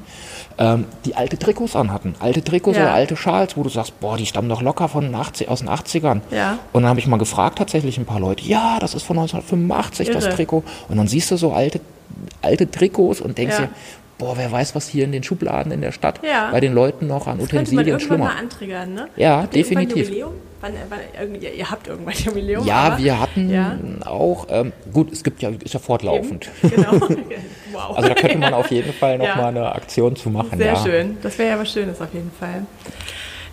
ähm, 0.57 0.85
die 1.05 1.15
alte 1.15 1.37
Trikots 1.37 1.75
anhatten. 1.75 2.15
Alte 2.19 2.43
Trikots 2.43 2.77
Ja. 2.77 2.83
oder 2.83 2.93
alte 2.93 3.15
Schals, 3.15 3.57
wo 3.57 3.63
du 3.63 3.69
sagst, 3.69 3.99
boah, 3.99 4.17
die 4.17 4.25
stammen 4.25 4.49
doch 4.49 4.61
locker 4.61 4.87
von 4.87 5.03
den 5.03 5.15
80, 5.15 5.49
aus 5.49 5.59
den 5.59 5.69
80ern. 5.69 6.21
Ja. 6.31 6.59
Und 6.73 6.83
dann 6.83 6.89
habe 6.89 6.99
ich 6.99 7.07
mal 7.07 7.17
gefragt, 7.17 7.57
tatsächlich 7.57 7.97
ein 7.97 8.05
paar 8.05 8.19
Leute, 8.19 8.43
ja, 8.45 8.77
das 8.79 8.93
ist 8.93 9.03
von 9.03 9.17
1985 9.17 10.09
das 10.11 10.25
Irre. 10.25 10.35
Trikot. 10.35 10.63
Und 10.89 10.97
dann 10.97 11.07
siehst 11.07 11.31
du 11.31 11.37
so 11.37 11.53
alte, 11.53 11.81
alte 12.41 12.69
Trikots 12.69 13.21
und 13.21 13.37
denkst 13.37 13.55
Ja. 13.59 13.65
dir, 13.65 13.69
boah, 14.23 14.37
wer 14.37 14.51
weiß, 14.51 14.75
was 14.75 14.87
hier 14.87 15.03
in 15.03 15.11
den 15.11 15.23
Schubladen 15.23 15.71
in 15.71 15.81
der 15.81 15.91
Stadt 15.91 16.19
Ja. 16.23 16.49
bei 16.51 16.59
den 16.59 16.73
Leuten 16.73 17.07
noch 17.07 17.27
an 17.27 17.37
Das 17.39 17.47
Utensilien 17.47 17.99
antriggern, 18.21 18.93
ne? 18.93 19.07
Ja, 19.15 19.43
Habt 19.43 19.55
ihr 19.55 19.63
definitiv. 19.63 20.07
Jubiläum? 20.07 20.33
Wann, 20.61 20.73
wann, 20.89 20.99
irgendwie, 21.19 21.47
ihr 21.49 21.69
habt 21.69 21.87
irgendwann 21.87 22.13
Jubiläum. 22.25 22.65
Ja, 22.65 22.75
aber, 22.83 22.97
wir 22.99 23.19
hatten 23.19 23.49
Ja. 23.49 23.77
auch, 24.05 24.47
ähm, 24.49 24.71
gut, 24.93 25.11
es 25.11 25.21
gibt 25.23 25.41
ja, 25.41 25.49
ist 25.49 25.73
ja 25.73 25.79
fortlaufend. 25.81 26.49
Eben, 26.63 26.75
Genau. 26.75 26.91
wow. 27.73 27.97
Also 27.97 28.07
da 28.09 28.15
könnte 28.15 28.37
man 28.37 28.53
auf 28.53 28.71
jeden 28.71 28.93
Fall 28.93 29.17
noch 29.17 29.25
Ja. 29.25 29.35
mal 29.35 29.47
eine 29.47 29.73
Aktion 29.75 30.15
zu 30.15 30.29
machen. 30.29 30.57
Sehr 30.57 30.67
ja. 30.73 30.75
schön. 30.77 31.17
Das 31.21 31.37
wäre 31.37 31.49
ja 31.49 31.59
was 31.59 31.69
Schönes 31.71 31.99
auf 31.99 32.13
jeden 32.13 32.31
Fall. 32.31 32.65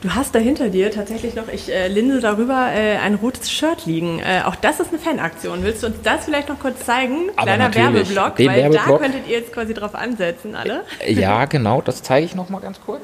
Du 0.03 0.15
hast 0.15 0.35
da 0.35 0.39
hinter 0.39 0.71
dir 0.71 0.91
tatsächlich 0.91 1.35
noch, 1.35 1.49
ich 1.53 1.71
äh, 1.71 1.89
linse 1.89 2.21
darüber, 2.21 2.73
äh, 2.73 2.97
ein 2.97 3.17
rotes 3.17 3.51
Shirt 3.51 3.85
liegen. 3.85 4.19
Äh, 4.21 4.43
auch 4.47 4.57
das 4.57 4.81
ist 4.81 4.89
eine 4.89 4.99
Fanaktion. 4.99 5.63
Willst 5.63 5.83
du 5.83 5.89
uns 5.89 5.97
das 6.03 6.25
vielleicht 6.25 6.49
noch 6.49 6.59
kurz 6.59 6.87
zeigen? 6.87 7.29
Aber 7.37 7.45
Kleiner. 7.45 7.75
Werbeblock, 7.75 8.39
weil 8.39 8.47
Werbeblock. 8.47 8.87
da 8.87 9.07
könntet 9.07 9.29
ihr 9.29 9.39
jetzt 9.39 9.53
quasi 9.53 9.75
drauf 9.75 9.95
ansetzen, 9.95 10.55
alle. 10.55 10.85
Ja, 11.07 11.45
genau, 11.45 11.83
das 11.83 12.03
zeige 12.03 12.25
ich 12.25 12.35
noch 12.35 12.49
mal 12.49 12.61
ganz 12.61 12.81
kurz. 12.81 13.03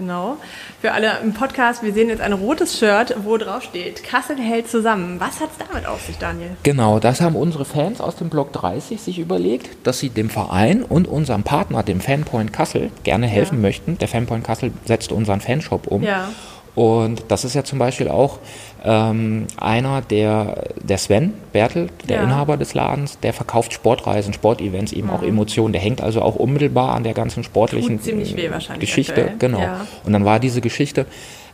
Genau. 0.00 0.38
Für 0.80 0.92
alle 0.92 1.18
im 1.22 1.34
Podcast, 1.34 1.82
wir 1.82 1.92
sehen 1.92 2.08
jetzt 2.08 2.22
ein 2.22 2.32
rotes 2.32 2.78
Shirt, 2.78 3.14
wo 3.22 3.36
drauf 3.36 3.62
steht, 3.62 4.02
Kassel 4.02 4.38
hält 4.38 4.66
zusammen. 4.66 5.20
Was 5.20 5.40
hat 5.40 5.50
es 5.50 5.66
damit 5.66 5.86
auf 5.86 6.00
sich, 6.00 6.16
Daniel? 6.16 6.52
Genau, 6.62 6.98
das 6.98 7.20
haben 7.20 7.36
unsere 7.36 7.66
Fans 7.66 8.00
aus 8.00 8.16
dem 8.16 8.30
Block 8.30 8.50
30 8.54 8.98
sich 8.98 9.18
überlegt, 9.18 9.86
dass 9.86 9.98
sie 9.98 10.08
dem 10.08 10.30
Verein 10.30 10.84
und 10.84 11.06
unserem 11.06 11.42
Partner, 11.42 11.82
dem 11.82 12.00
Fanpoint 12.00 12.50
Kassel, 12.50 12.90
gerne 13.04 13.26
helfen 13.26 13.60
möchten. 13.60 13.98
Der 13.98 14.08
Fanpoint 14.08 14.42
Kassel 14.42 14.72
setzt 14.86 15.12
unseren 15.12 15.42
Fanshop 15.42 15.86
um. 15.86 16.02
Ja. 16.02 16.30
Und 16.80 17.24
das 17.28 17.44
ist 17.44 17.52
ja 17.52 17.62
zum 17.62 17.78
Beispiel 17.78 18.08
auch 18.08 18.38
ähm, 18.86 19.48
einer, 19.58 20.00
der, 20.00 20.68
der 20.82 20.96
Sven 20.96 21.34
Bertel, 21.52 21.88
der 22.08 22.16
Ja. 22.16 22.22
Inhaber 22.22 22.56
des 22.56 22.72
Ladens, 22.72 23.18
der 23.20 23.34
verkauft 23.34 23.74
Sportreisen, 23.74 24.32
Sportevents, 24.32 24.90
eben 24.94 25.10
auch 25.10 25.22
Emotionen. 25.22 25.74
Der 25.74 25.82
hängt 25.82 26.00
also 26.00 26.22
auch 26.22 26.36
unmittelbar 26.36 26.94
an 26.94 27.04
der 27.04 27.12
ganzen 27.12 27.44
sportlichen 27.44 28.00
Geschichte. 28.78 29.12
aktuell. 29.12 29.36
Genau. 29.38 29.60
Ja. 29.60 29.86
Und 30.04 30.14
dann 30.14 30.24
war 30.24 30.40
diese 30.40 30.62
Geschichte, 30.62 31.04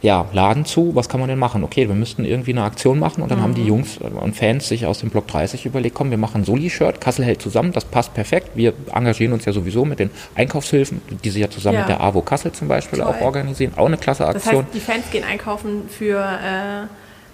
ja, 0.02 0.26
Laden 0.32 0.64
zu, 0.64 0.94
was 0.94 1.08
kann 1.08 1.20
man 1.20 1.28
denn 1.28 1.38
machen? 1.38 1.64
Okay, 1.64 1.88
wir 1.88 1.94
müssten 1.94 2.24
irgendwie 2.24 2.52
eine 2.52 2.62
Aktion 2.62 2.98
machen 2.98 3.22
und 3.22 3.30
dann 3.30 3.42
haben 3.42 3.54
die 3.54 3.62
Mhm. 3.62 3.66
Jungs 3.68 3.98
und 3.98 4.36
Fans 4.36 4.68
sich 4.68 4.86
aus 4.86 4.98
dem 5.00 5.10
Block 5.10 5.26
30 5.26 5.66
überlegt, 5.66 5.94
komm, 5.94 6.10
wir 6.10 6.18
machen 6.18 6.42
ein 6.42 6.44
Soli-Shirt, 6.44 7.00
Kassel 7.00 7.24
hält 7.24 7.40
zusammen, 7.42 7.72
das 7.72 7.84
passt 7.84 8.14
perfekt. 8.14 8.50
Wir 8.54 8.72
engagieren 8.94 9.32
uns 9.32 9.44
ja 9.44 9.52
sowieso 9.52 9.84
mit 9.84 9.98
den 9.98 10.10
Einkaufshilfen, 10.34 11.00
die 11.24 11.30
sie 11.30 11.40
ja 11.40 11.50
zusammen 11.50 11.74
Ja. 11.76 11.80
mit 11.80 11.88
der 11.90 12.00
AWO 12.02 12.20
Kassel 12.22 12.52
zum 12.52 12.68
Beispiel 12.68 12.98
Toll. 12.98 13.08
auch 13.08 13.20
organisieren. 13.20 13.72
Auch 13.76 13.86
eine 13.86 13.96
klasse 13.96 14.24
Das 14.24 14.36
Aktion. 14.36 14.64
heißt, 14.64 14.74
die 14.74 14.80
Fans 14.80 15.10
gehen 15.10 15.24
einkaufen 15.24 15.82
für 15.88 16.18
äh, 16.20 16.86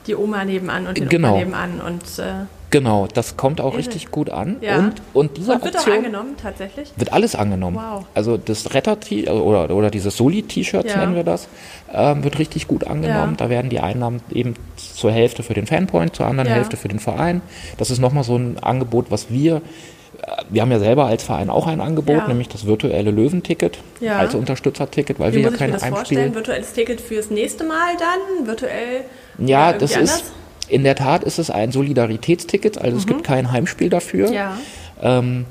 die 0.07 0.15
Oma 0.17 0.45
nebenan 0.45 0.87
und 0.87 0.99
den 0.99 1.09
Genau. 1.09 1.31
Opa 1.31 1.39
nebenan 1.39 1.81
und, 1.81 2.03
äh, 2.19 2.47
Genau, 2.71 3.07
das 3.13 3.37
kommt 3.37 3.61
auch 3.61 3.77
richtig 3.77 4.11
gut 4.11 4.31
an. 4.31 4.57
Ja. 4.63 4.79
Und, 4.79 4.95
und 5.13 5.37
diese 5.37 5.53
und 5.53 5.63
wird 5.63 5.75
auch 5.77 5.81
Aktion 5.81 5.97
angenommen 5.99 6.37
tatsächlich. 6.41 6.91
wird 6.97 7.13
alles 7.13 7.35
angenommen. 7.35 7.77
Wow. 7.77 8.07
Also 8.15 8.39
das 8.39 8.73
retter 8.73 8.97
oder, 9.31 9.69
oder 9.75 9.91
dieses 9.91 10.17
Soli-T-Shirts 10.17 10.91
Ja. 10.95 11.01
nennen 11.01 11.15
wir 11.15 11.23
das, 11.23 11.49
ähm, 11.93 12.25
wird 12.25 12.39
richtig 12.39 12.69
gut 12.69 12.85
angenommen. 12.87 13.33
Ja. 13.33 13.37
Da 13.45 13.51
werden 13.51 13.69
die 13.69 13.81
Einnahmen 13.81 14.23
eben 14.33 14.55
zur 14.77 15.13
Hälfte 15.13 15.43
für 15.43 15.53
den 15.53 15.67
Fanpoint, 15.67 16.17
zur 16.17 16.25
anderen. 16.25 16.49
Hälfte 16.49 16.79
für 16.79 16.89
den 16.89 16.99
Verein. 16.99 17.43
Das 17.77 17.91
ist 17.91 17.99
nochmal 17.99 18.25
so 18.25 18.37
ein 18.37 18.57
Angebot, 18.63 19.11
was 19.11 19.29
wir, 19.31 19.57
äh, 19.57 19.61
wir 20.49 20.63
haben 20.63 20.71
ja 20.73 20.79
selber 20.79 21.05
als 21.05 21.25
Verein 21.25 21.51
auch 21.51 21.67
ein 21.67 21.83
Angebot, 21.83 22.27
nämlich 22.27 22.49
das 22.49 22.65
virtuelle 22.65 23.11
Löwenticket 23.11 23.81
als 24.09 24.35
Unterstützerticket, 24.35 25.21
weil 25.21 25.33
Wie 25.33 25.37
wir 25.37 25.43
ja 25.43 25.51
muss 25.51 25.61
ich 25.61 25.67
mir 25.67 25.73
das 25.75 25.85
vorstellen? 25.85 26.35
Virtuelles 26.35 26.73
Ticket 26.73 27.03
fürs 27.03 27.29
nächste 27.31 27.65
Mal 27.65 27.97
dann? 27.99 28.47
Virtuell? 28.47 29.05
Ja, 29.39 29.73
das 29.73 29.93
irgendwie 29.93 30.13
ist, 30.13 30.25
in 30.69 30.85
der 30.85 30.95
Tat 30.95 31.25
ist 31.25 31.39
es 31.39 31.51
ein 31.51 31.73
Solidaritätsticket, 31.73 32.79
also 32.79 32.97
es 32.97 33.07
gibt 33.07 33.25
kein 33.25 33.53
Heimspiel 33.53 33.91
dafür. 33.91 34.29
Mhm. 34.29 34.35
Ja. 34.35 34.59
Ähm, 35.03 35.47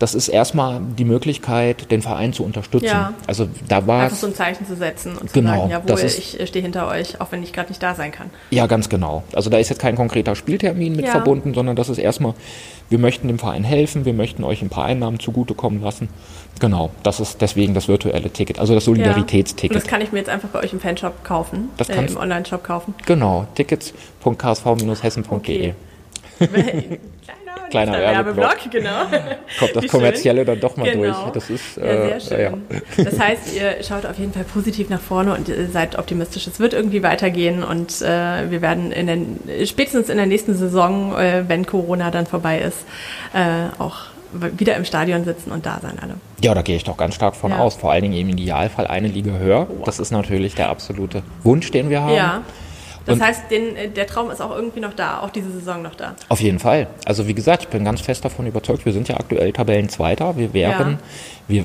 das 0.00 0.14
ist 0.16 0.26
erstmal 0.28 0.80
die 0.98 1.04
Möglichkeit, 1.04 1.90
den 1.92 2.02
Verein 2.02 2.32
zu 2.32 2.42
unterstützen. 2.42 2.86
Ja. 2.86 3.12
Also 3.28 3.46
da 3.68 3.86
war 3.86 4.02
Einfach 4.04 4.16
so 4.16 4.26
ein 4.26 4.34
Zeichen 4.34 4.66
zu 4.66 4.74
setzen 4.74 5.16
und 5.16 5.28
zu 5.28 5.34
Genau, 5.34 5.52
sagen, 5.58 5.70
jawohl, 5.70 5.86
das 5.86 6.02
ist- 6.02 6.18
ich 6.40 6.48
stehe 6.48 6.62
hinter 6.62 6.88
euch, 6.88 7.20
auch 7.20 7.30
wenn 7.30 7.42
ich 7.44 7.52
gerade 7.52 7.68
nicht 7.68 7.80
da 7.82 7.94
sein 7.94 8.10
kann. 8.10 8.30
ja 8.50 8.66
ganz 8.66 8.88
genau. 8.88 9.22
Also 9.34 9.48
da 9.50 9.58
ist 9.58 9.68
jetzt 9.68 9.78
kein 9.80 9.94
konkreter 9.94 10.34
Spieltermin 10.34 10.96
mit 10.96 11.04
Ja. 11.04 11.12
verbunden, 11.12 11.54
sondern 11.54 11.76
das 11.76 11.88
ist 11.88 11.98
erstmal, 11.98 12.34
wir 12.88 12.98
möchten 12.98 13.28
dem 13.28 13.38
Verein 13.38 13.62
helfen, 13.62 14.04
wir 14.04 14.14
möchten 14.14 14.42
euch 14.42 14.62
ein 14.62 14.68
paar 14.70 14.86
Einnahmen 14.86 15.20
zugutekommen 15.20 15.80
lassen. 15.82 16.08
Genau, 16.60 16.90
das 17.02 17.20
ist 17.20 17.40
deswegen 17.40 17.74
das 17.74 17.86
virtuelle 17.86 18.30
Ticket, 18.30 18.58
also 18.58 18.74
das 18.74 18.86
Ja. 18.86 18.90
Und 18.92 18.96
Solidaritätsticket. 18.96 19.76
das 19.76 19.84
kann 19.84 20.00
ich 20.00 20.10
mir 20.12 20.18
jetzt 20.18 20.28
einfach 20.30 20.48
bei 20.48 20.58
euch 20.60 20.72
im 20.72 20.80
Fanshop 20.80 21.22
kaufen, 21.24 21.68
Das 21.76 21.88
äh, 21.90 21.94
kannst- 21.94 22.14
im 22.14 22.20
Online-Shop 22.20 22.64
kaufen. 22.64 22.94
Genau, 23.06 23.46
tickets.ksv-hessen.de. 23.54 25.28
Okay. 25.30 25.74
Kleiner, 27.70 27.92
Werbeblock. 27.92 28.56
genau. 28.70 28.90
Kommt 29.58 29.76
das 29.76 29.82
Wie 29.84 29.86
Kommerzielle 29.88 30.44
dann 30.44 30.60
doch 30.60 30.76
mal 30.76 30.90
Genau. 30.90 31.02
durch. 31.04 31.32
Das 31.32 31.50
ist, 31.50 31.76
Ja, 31.76 31.82
äh, 31.84 32.20
sehr 32.20 32.48
schön. 32.50 32.62
Das 33.04 33.18
heißt, 33.18 33.54
ihr 33.56 33.82
schaut 33.82 34.06
auf 34.06 34.18
jeden 34.18 34.32
Fall 34.32 34.44
positiv 34.44 34.88
nach 34.90 35.00
vorne 35.00 35.34
und 35.34 35.50
seid 35.72 35.98
optimistisch. 35.98 36.46
Es 36.46 36.60
wird 36.60 36.72
irgendwie 36.74 37.02
weitergehen 37.02 37.62
und 37.64 38.02
äh, 38.02 38.50
wir 38.50 38.60
werden 38.62 38.92
in 38.92 39.06
den, 39.06 39.40
spätestens 39.66 40.08
in 40.08 40.16
der 40.16 40.26
nächsten 40.26 40.54
Saison, 40.56 41.16
äh, 41.16 41.44
wenn 41.48 41.64
Corona 41.66 42.10
dann 42.10 42.26
vorbei 42.26 42.58
ist, 42.60 42.78
äh, 43.34 43.80
auch 43.80 43.96
wieder 44.32 44.76
im 44.76 44.84
Stadion 44.84 45.24
sitzen 45.24 45.50
und 45.50 45.66
da 45.66 45.80
sein 45.82 45.98
alle. 46.00 46.14
Ja, 46.40 46.54
da 46.54 46.62
gehe 46.62 46.76
ich 46.76 46.84
doch 46.84 46.96
ganz 46.96 47.16
stark 47.16 47.34
von 47.34 47.50
Ja. 47.50 47.58
aus. 47.58 47.74
Vor 47.74 47.90
allen 47.90 48.02
Dingen 48.02 48.14
im 48.14 48.28
Idealfall 48.28 48.86
eine 48.86 49.08
Liga 49.08 49.32
höher. 49.32 49.66
Das 49.84 49.98
ist 49.98 50.12
natürlich 50.12 50.54
der 50.54 50.68
absolute 50.68 51.22
Wunsch, 51.42 51.72
den 51.72 51.90
wir 51.90 52.00
haben. 52.02 52.14
Ja. 52.14 52.42
Das 53.06 53.14
Und- 53.16 53.24
heißt, 53.24 53.50
den, 53.50 53.76
äh, 53.76 53.88
der 53.88 54.06
Traum 54.06 54.30
ist 54.30 54.40
auch 54.42 54.54
irgendwie 54.54 54.80
noch 54.80 54.92
da, 54.94 55.20
auch 55.20 55.30
diese 55.30 55.50
Saison 55.50 55.82
noch 55.82 55.94
da. 55.94 56.14
Auf 56.28 56.40
jeden 56.40 56.58
Fall. 56.58 56.86
Also 57.06 57.26
wie 57.26 57.34
gesagt, 57.34 57.62
ich 57.62 57.68
bin 57.68 57.84
ganz 57.84 58.00
fest 58.00 58.24
davon 58.24 58.46
überzeugt, 58.46 58.84
wir 58.84 58.92
sind 58.92 59.08
ja 59.08 59.16
aktuell 59.18 59.52
Tabellenzweiter. 59.52 60.36
Wir 60.36 60.52
wären, 60.52 60.98
wir, 61.48 61.64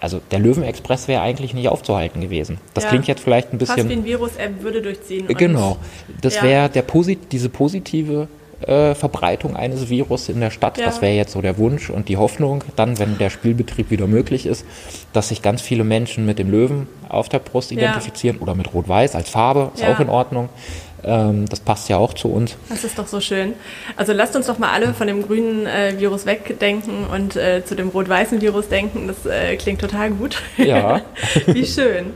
also 0.00 0.20
der 0.30 0.38
Löwenexpress 0.40 1.08
wäre 1.08 1.22
eigentlich 1.22 1.54
nicht 1.54 1.68
aufzuhalten 1.68 2.20
gewesen. 2.20 2.58
Das 2.74 2.84
Ja. 2.84 2.90
klingt 2.90 3.06
jetzt 3.06 3.22
vielleicht 3.22 3.52
ein 3.52 3.58
Fast 3.58 3.74
bisschen... 3.76 3.88
wie 3.88 3.94
ein 3.94 4.04
Virus, 4.04 4.32
er 4.36 4.62
würde 4.62 4.82
durchziehen. 4.82 5.26
Genau. 5.28 5.76
Das 6.20 6.36
Ja. 6.36 6.42
wäre 6.42 6.68
der 6.68 6.82
posit 6.82 7.32
diese 7.32 7.48
positive 7.48 8.28
äh, 8.68 8.94
Verbreitung 8.94 9.56
eines 9.56 9.88
Virus 9.88 10.28
in 10.28 10.40
der 10.40 10.50
Stadt. 10.50 10.78
Ja. 10.78 10.86
Das 10.86 11.00
wäre 11.02 11.14
jetzt 11.14 11.32
so 11.32 11.40
der 11.42 11.58
Wunsch 11.58 11.90
und 11.90 12.08
die 12.08 12.16
Hoffnung, 12.16 12.64
dann, 12.76 12.98
wenn 12.98 13.18
der 13.18 13.30
Spielbetrieb 13.30 13.90
wieder 13.90 14.06
möglich 14.06 14.46
ist, 14.46 14.64
dass 15.12 15.28
sich 15.28 15.42
ganz 15.42 15.60
viele 15.62 15.84
Menschen 15.84 16.26
mit 16.26 16.38
dem 16.38 16.50
Löwen 16.50 16.86
auf 17.08 17.28
der 17.28 17.38
Brust 17.40 17.70
Ja. 17.70 17.78
identifizieren 17.78 18.38
oder 18.38 18.54
mit 18.54 18.72
Rot-Weiß 18.72 19.14
als 19.14 19.30
Farbe. 19.30 19.70
Ist 19.74 19.82
Ja. 19.82 19.94
auch 19.94 20.00
in 20.00 20.08
Ordnung. 20.08 20.48
Ähm, 21.04 21.48
das 21.48 21.58
passt 21.58 21.88
ja 21.88 21.96
auch 21.96 22.14
zu 22.14 22.28
uns. 22.28 22.56
Das 22.68 22.84
ist 22.84 22.96
doch 22.96 23.08
so 23.08 23.20
schön. 23.20 23.54
Also 23.96 24.12
lasst 24.12 24.36
uns 24.36 24.46
doch 24.46 24.58
mal 24.58 24.70
alle 24.70 24.94
von 24.94 25.08
dem 25.08 25.22
grünen 25.26 25.66
äh, 25.66 25.94
Virus 25.98 26.26
wegdenken 26.26 27.06
und 27.12 27.34
äh, 27.34 27.64
zu 27.64 27.74
dem 27.74 27.88
rot-weißen 27.88 28.40
Virus 28.40 28.68
denken. 28.68 29.08
Das 29.08 29.26
äh, 29.26 29.56
klingt 29.56 29.80
total 29.80 30.10
gut. 30.12 30.40
Ja. 30.58 31.00
Wie 31.46 31.66
schön. 31.66 32.12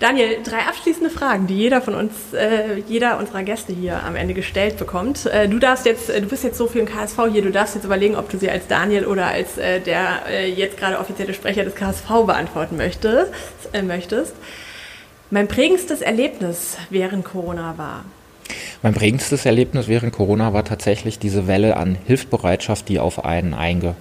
Daniel, 0.00 0.38
drei 0.42 0.60
abschließende 0.60 1.10
Fragen, 1.10 1.46
die 1.46 1.58
jeder 1.58 1.82
von 1.82 1.94
uns, 1.94 2.32
äh, 2.32 2.80
jeder 2.88 3.18
unserer 3.18 3.42
Gäste 3.42 3.74
hier 3.74 4.02
am 4.02 4.16
Ende 4.16 4.32
gestellt 4.32 4.78
bekommt. 4.78 5.26
Äh, 5.26 5.46
du 5.46 5.58
darfst 5.58 5.84
jetzt, 5.84 6.08
äh, 6.08 6.22
du 6.22 6.26
bist 6.26 6.42
jetzt 6.42 6.56
so 6.56 6.68
für 6.68 6.78
den 6.78 6.86
KSV 6.86 7.18
hier, 7.30 7.42
du 7.42 7.50
darfst 7.50 7.74
jetzt 7.74 7.84
überlegen, 7.84 8.16
ob 8.16 8.30
du 8.30 8.38
sie 8.38 8.48
als 8.48 8.66
Daniel 8.66 9.04
oder 9.04 9.26
als 9.26 9.58
äh, 9.58 9.78
der 9.78 10.22
äh, 10.26 10.50
jetzt 10.50 10.78
gerade 10.78 10.98
offizielle 10.98 11.34
Sprecher 11.34 11.64
des 11.64 11.74
KSV 11.74 12.08
beantworten 12.24 12.78
möchtest. 12.78 13.30
Äh, 13.74 13.82
möchtest. 13.82 14.32
Mein 15.28 15.48
prägendstes 15.48 16.00
Erlebnis 16.00 16.78
während 16.88 17.26
Corona 17.26 17.74
war. 17.76 18.06
Mein 18.82 18.94
prägendstes 18.94 19.44
Erlebnis 19.44 19.86
während 19.86 20.14
Corona 20.14 20.54
war 20.54 20.64
tatsächlich 20.64 21.18
diese 21.18 21.46
Welle 21.46 21.76
an 21.76 21.98
Hilfsbereitschaft, 22.06 22.88
die 22.88 23.00
auf 23.00 23.22
einen 23.26 23.52
eingegangen 23.52 23.96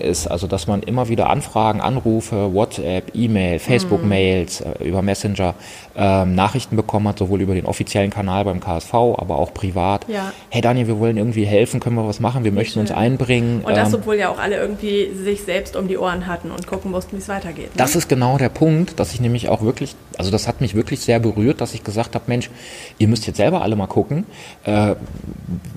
ist. 0.00 0.26
Also 0.26 0.46
dass 0.46 0.66
man 0.66 0.82
immer 0.82 1.08
wieder 1.08 1.30
Anfragen, 1.30 1.80
Anrufe, 1.80 2.52
WhatsApp, 2.52 3.12
E-Mail, 3.14 3.58
Facebook-Mails, 3.58 4.60
äh, 4.60 4.84
über 4.84 5.02
Messenger 5.02 5.54
ähm, 5.96 6.34
Nachrichten 6.34 6.76
bekommen 6.76 7.08
hat, 7.08 7.18
sowohl 7.18 7.40
über 7.40 7.54
den 7.54 7.66
offiziellen 7.66 8.10
Kanal 8.10 8.44
beim 8.44 8.60
KSV, 8.60 8.94
aber 8.94 9.36
auch 9.36 9.52
privat. 9.52 10.08
Ja. 10.08 10.32
Hey 10.48 10.60
Daniel, 10.60 10.86
wir 10.86 10.98
wollen 10.98 11.16
irgendwie 11.16 11.44
helfen, 11.44 11.80
können 11.80 11.96
wir 11.96 12.06
was 12.06 12.20
machen, 12.20 12.44
wir 12.44 12.52
möchten 12.52 12.80
uns 12.80 12.90
einbringen. 12.90 13.62
Und 13.62 13.76
das, 13.76 13.92
Ähm, 13.92 14.00
obwohl 14.00 14.16
ja 14.16 14.30
auch 14.30 14.38
alle 14.38 14.56
irgendwie 14.56 15.12
sich 15.12 15.42
selbst 15.42 15.76
um 15.76 15.88
die 15.88 15.98
Ohren 15.98 16.26
hatten 16.26 16.50
und 16.50 16.66
gucken 16.66 16.90
mussten, 16.90 17.16
wie 17.16 17.20
es 17.20 17.28
weitergeht. 17.28 17.66
Ne? 17.66 17.72
Das 17.76 17.96
ist 17.96 18.08
genau 18.08 18.38
der 18.38 18.48
Punkt, 18.48 18.98
dass 18.98 19.12
ich 19.12 19.20
nämlich 19.20 19.48
auch 19.48 19.62
wirklich 19.62 19.94
Also 20.18 20.30
das 20.30 20.46
hat 20.46 20.60
mich 20.60 20.74
wirklich 20.74 21.00
sehr 21.00 21.18
berührt, 21.18 21.60
dass 21.60 21.74
ich 21.74 21.84
gesagt 21.84 22.14
habe, 22.14 22.24
Mensch, 22.26 22.50
ihr 22.98 23.08
müsst 23.08 23.26
jetzt 23.26 23.38
selber 23.38 23.62
alle 23.62 23.76
mal 23.76 23.86
gucken. 23.86 24.26
Äh, 24.64 24.94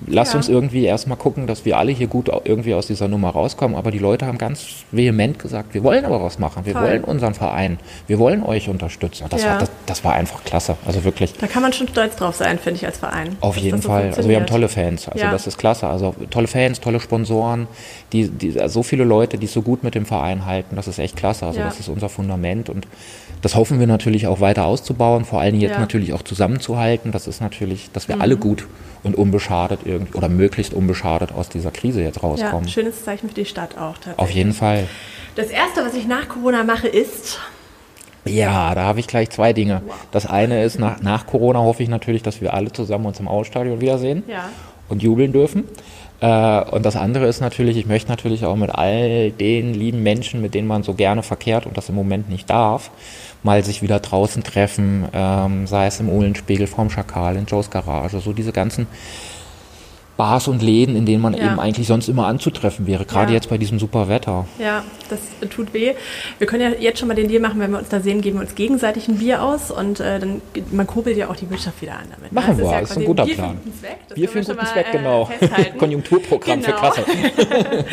lasst 0.06 0.32
ja. 0.32 0.38
uns 0.38 0.48
irgendwie 0.48 0.84
erstmal 0.84 1.18
gucken, 1.18 1.46
dass 1.46 1.64
wir 1.64 1.78
alle 1.78 1.92
hier 1.92 2.06
gut 2.06 2.30
irgendwie 2.44 2.74
aus 2.74 2.86
dieser 2.86 3.08
Nummer 3.08 3.30
rauskommen. 3.30 3.76
Aber 3.76 3.90
die 3.90 3.98
Leute 3.98 4.26
haben 4.26 4.38
ganz 4.38 4.84
vehement 4.92 5.38
gesagt, 5.38 5.74
wir 5.74 5.82
wollen 5.82 6.04
aber 6.04 6.22
was 6.22 6.38
machen. 6.38 6.64
Wir 6.64 6.74
Toll. 6.74 6.82
wollen 6.82 7.04
unseren 7.04 7.34
Verein. 7.34 7.78
Wir 8.06 8.18
wollen 8.18 8.42
euch 8.42 8.68
unterstützen. 8.68 9.26
Das, 9.30 9.42
ja. 9.42 9.52
war, 9.52 9.58
das, 9.58 9.70
das, 9.86 10.04
war 10.06 10.14
einfach 10.14 10.44
klasse. 10.44 10.76
Also 10.86 11.04
wirklich. 11.04 11.34
Da 11.34 11.46
kann 11.46 11.62
man 11.62 11.72
schon 11.72 11.88
stolz 11.88 12.16
drauf 12.16 12.36
sein, 12.36 12.58
finde 12.58 12.78
ich, 12.78 12.86
als 12.86 12.98
Verein. 12.98 13.36
Auf 13.40 13.56
jeden 13.56 13.82
so 13.82 13.88
Fall. 13.88 14.12
Also 14.16 14.28
wir 14.28 14.36
haben 14.36 14.46
tolle 14.46 14.68
Fans. 14.68 15.08
Also 15.08 15.24
ja. 15.24 15.30
das 15.30 15.46
ist 15.46 15.58
klasse. 15.58 15.88
Also 15.88 16.14
tolle 16.30 16.46
Fans, 16.46 16.80
tolle 16.80 17.00
Sponsoren, 17.00 17.66
die, 18.12 18.28
die, 18.28 18.56
so 18.68 18.82
viele 18.82 19.04
Leute, 19.04 19.36
die 19.36 19.46
es 19.46 19.52
so 19.52 19.62
gut 19.62 19.82
mit 19.82 19.94
dem 19.94 20.06
Verein 20.06 20.46
halten. 20.46 20.76
Das 20.76 20.86
ist 20.88 20.98
echt 20.98 21.16
klasse. 21.16 21.46
Also 21.46 21.60
das 21.60 21.80
ist 21.80 21.88
unser 21.88 22.08
Fundament 22.08 22.70
und 22.70 22.86
das 23.42 23.54
hoffen 23.54 23.80
wir 23.80 23.86
natürlich 23.86 24.26
auch 24.26 24.40
weiter 24.40 24.64
auszubauen, 24.64 25.24
vor 25.24 25.40
allem 25.40 25.60
jetzt 25.60 25.72
ja. 25.72 25.80
natürlich 25.80 26.12
auch 26.14 26.22
zusammenzuhalten. 26.22 27.12
Das 27.12 27.26
ist 27.26 27.40
natürlich, 27.40 27.90
dass 27.92 28.08
wir 28.08 28.16
mhm. 28.16 28.22
alle 28.22 28.36
gut 28.36 28.66
und 29.02 29.14
unbeschadet 29.14 29.80
irgendwie 29.84 30.16
oder 30.16 30.28
möglichst 30.28 30.72
unbeschadet 30.72 31.32
aus 31.32 31.48
dieser 31.48 31.70
Krise 31.70 32.02
jetzt 32.02 32.22
rauskommen. 32.22 32.64
Ja, 32.64 32.70
schönes 32.70 33.04
Zeichen 33.04 33.28
für 33.28 33.34
die 33.34 33.44
Stadt 33.44 33.76
auch. 33.76 33.94
Auf 34.16 34.30
jeden 34.30 34.52
Fall. 34.52 34.88
Das 35.34 35.48
erste, 35.48 35.84
was 35.84 35.94
ich 35.94 36.06
nach 36.06 36.28
Corona 36.28 36.64
mache, 36.64 36.88
ist 36.88 37.38
ja, 38.26 38.74
da 38.74 38.82
habe 38.82 39.00
ich 39.00 39.06
gleich 39.06 39.30
zwei 39.30 39.52
Dinge. 39.52 39.82
Das 40.10 40.26
eine 40.26 40.62
ist, 40.64 40.78
nach, 40.78 41.00
nach 41.00 41.26
Corona 41.26 41.60
hoffe 41.60 41.82
ich 41.82 41.88
natürlich, 41.88 42.22
dass 42.22 42.40
wir 42.40 42.54
alle 42.54 42.72
zusammen 42.72 43.06
uns 43.06 43.20
im 43.20 43.28
Ausstadion 43.28 43.80
wiedersehen 43.80 44.24
ja. 44.28 44.48
und 44.88 45.02
jubeln 45.02 45.32
dürfen. 45.32 45.64
Äh, 46.20 46.60
und 46.70 46.84
das 46.84 46.96
andere 46.96 47.26
ist 47.26 47.40
natürlich, 47.40 47.76
ich 47.76 47.86
möchte 47.86 48.10
natürlich 48.10 48.44
auch 48.44 48.56
mit 48.56 48.70
all 48.70 49.30
den 49.30 49.74
lieben 49.74 50.02
Menschen, 50.02 50.40
mit 50.40 50.54
denen 50.54 50.68
man 50.68 50.82
so 50.82 50.94
gerne 50.94 51.22
verkehrt 51.22 51.66
und 51.66 51.76
das 51.76 51.88
im 51.88 51.94
Moment 51.94 52.30
nicht 52.30 52.48
darf, 52.48 52.90
mal 53.42 53.62
sich 53.62 53.82
wieder 53.82 54.00
draußen 54.00 54.42
treffen, 54.42 55.06
ähm, 55.12 55.66
sei 55.66 55.86
es 55.86 56.00
im 56.00 56.08
Uhlenspiegel, 56.08 56.66
vorm 56.66 56.90
Schakal, 56.90 57.36
in 57.36 57.46
Joes 57.46 57.70
Garage, 57.70 58.20
so 58.20 58.32
diese 58.32 58.52
ganzen 58.52 58.86
Bars 60.16 60.48
und 60.48 60.62
Läden, 60.62 60.96
in 60.96 61.04
denen 61.06 61.20
man 61.20 61.34
ja. 61.34 61.46
eben 61.46 61.60
eigentlich 61.60 61.86
sonst 61.86 62.08
immer 62.08 62.26
anzutreffen 62.26 62.86
wäre, 62.86 63.04
gerade 63.04 63.32
ja. 63.32 63.34
jetzt 63.34 63.50
bei 63.50 63.58
diesem 63.58 63.78
super 63.78 64.08
Wetter. 64.08 64.46
Ja, 64.58 64.82
das 65.10 65.20
tut 65.50 65.74
weh. 65.74 65.94
Wir 66.38 66.46
können 66.46 66.62
ja 66.62 66.78
jetzt 66.78 66.98
schon 66.98 67.08
mal 67.08 67.14
den 67.14 67.28
Deal 67.28 67.40
machen, 67.40 67.60
wenn 67.60 67.70
wir 67.70 67.78
uns 67.78 67.88
da 67.88 68.00
sehen, 68.00 68.20
geben 68.20 68.38
wir 68.38 68.42
uns 68.42 68.54
gegenseitig 68.54 69.08
ein 69.08 69.18
Bier 69.18 69.42
aus 69.42 69.70
und 69.70 70.00
äh, 70.00 70.18
dann 70.18 70.40
man 70.72 70.86
kurbelt 70.86 71.16
ja 71.16 71.28
auch 71.28 71.36
die 71.36 71.48
Wirtschaft 71.50 71.80
wieder 71.82 71.94
an 71.94 72.06
damit. 72.14 72.32
Ne? 72.32 72.40
Machen 72.40 72.56
wir, 72.58 72.64
das 72.64 72.90
ist, 72.90 72.96
ja 72.96 73.02
ein 73.02 73.06
guter 73.06 73.24
Bier 73.24 73.34
Plan. 73.34 73.58
Für 73.62 73.80
Zweck. 73.80 73.98
Das 74.08 74.14
Bier 74.16 74.28
für 74.30 74.38
einen 74.38 74.46
guten 74.46 74.66
Zweck, 74.66 74.86
genau. 74.92 75.30
Äh, 75.40 75.78
Konjunkturprogramm 75.78 76.62
genau. 76.62 76.72
für 76.72 76.80
Klasse. 76.80 77.04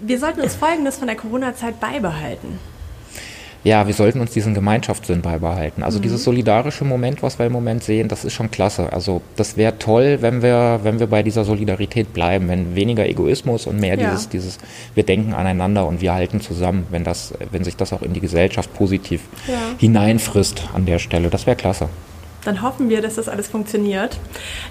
wir 0.00 0.18
sollten 0.18 0.40
uns 0.40 0.54
Folgendes 0.54 0.96
von 0.96 1.08
der 1.08 1.16
Corona-Zeit 1.16 1.80
beibehalten 1.80 2.58
ja, 3.64 3.86
wir 3.86 3.94
sollten 3.94 4.20
uns 4.20 4.30
diesen 4.32 4.52
Gemeinschaftssinn 4.52 5.22
beibehalten. 5.22 5.82
Also 5.82 5.98
mhm. 5.98 6.02
dieses 6.02 6.22
solidarische 6.22 6.84
Moment, 6.84 7.22
was 7.22 7.38
wir 7.38 7.46
im 7.46 7.52
Moment 7.52 7.82
sehen, 7.82 8.08
das 8.08 8.24
ist 8.24 8.34
schon 8.34 8.50
klasse. 8.50 8.92
Also 8.92 9.22
das 9.36 9.56
wäre 9.56 9.78
toll, 9.78 10.18
wenn 10.20 10.42
wir, 10.42 10.80
wenn 10.82 11.00
wir 11.00 11.06
bei 11.06 11.22
dieser 11.22 11.44
Solidarität 11.44 12.12
bleiben, 12.12 12.48
wenn 12.48 12.74
weniger 12.74 13.08
Egoismus 13.08 13.66
und 13.66 13.80
mehr 13.80 13.98
ja. 13.98 14.10
dieses, 14.10 14.28
dieses, 14.28 14.58
wir 14.94 15.04
denken 15.04 15.32
aneinander 15.32 15.86
und 15.86 16.02
wir 16.02 16.12
halten 16.12 16.40
zusammen, 16.40 16.86
wenn 16.90 17.04
das, 17.04 17.32
wenn 17.50 17.64
sich 17.64 17.76
das 17.76 17.92
auch 17.92 18.02
in 18.02 18.12
die 18.12 18.20
Gesellschaft 18.20 18.72
positiv 18.74 19.22
ja. 19.48 19.54
hineinfrisst 19.78 20.68
an 20.74 20.84
der 20.84 20.98
Stelle. 20.98 21.30
Das 21.30 21.46
wäre 21.46 21.56
klasse 21.56 21.88
dann 22.44 22.62
hoffen 22.62 22.88
wir, 22.88 23.02
dass 23.02 23.14
das 23.16 23.28
alles 23.28 23.48
funktioniert. 23.48 24.18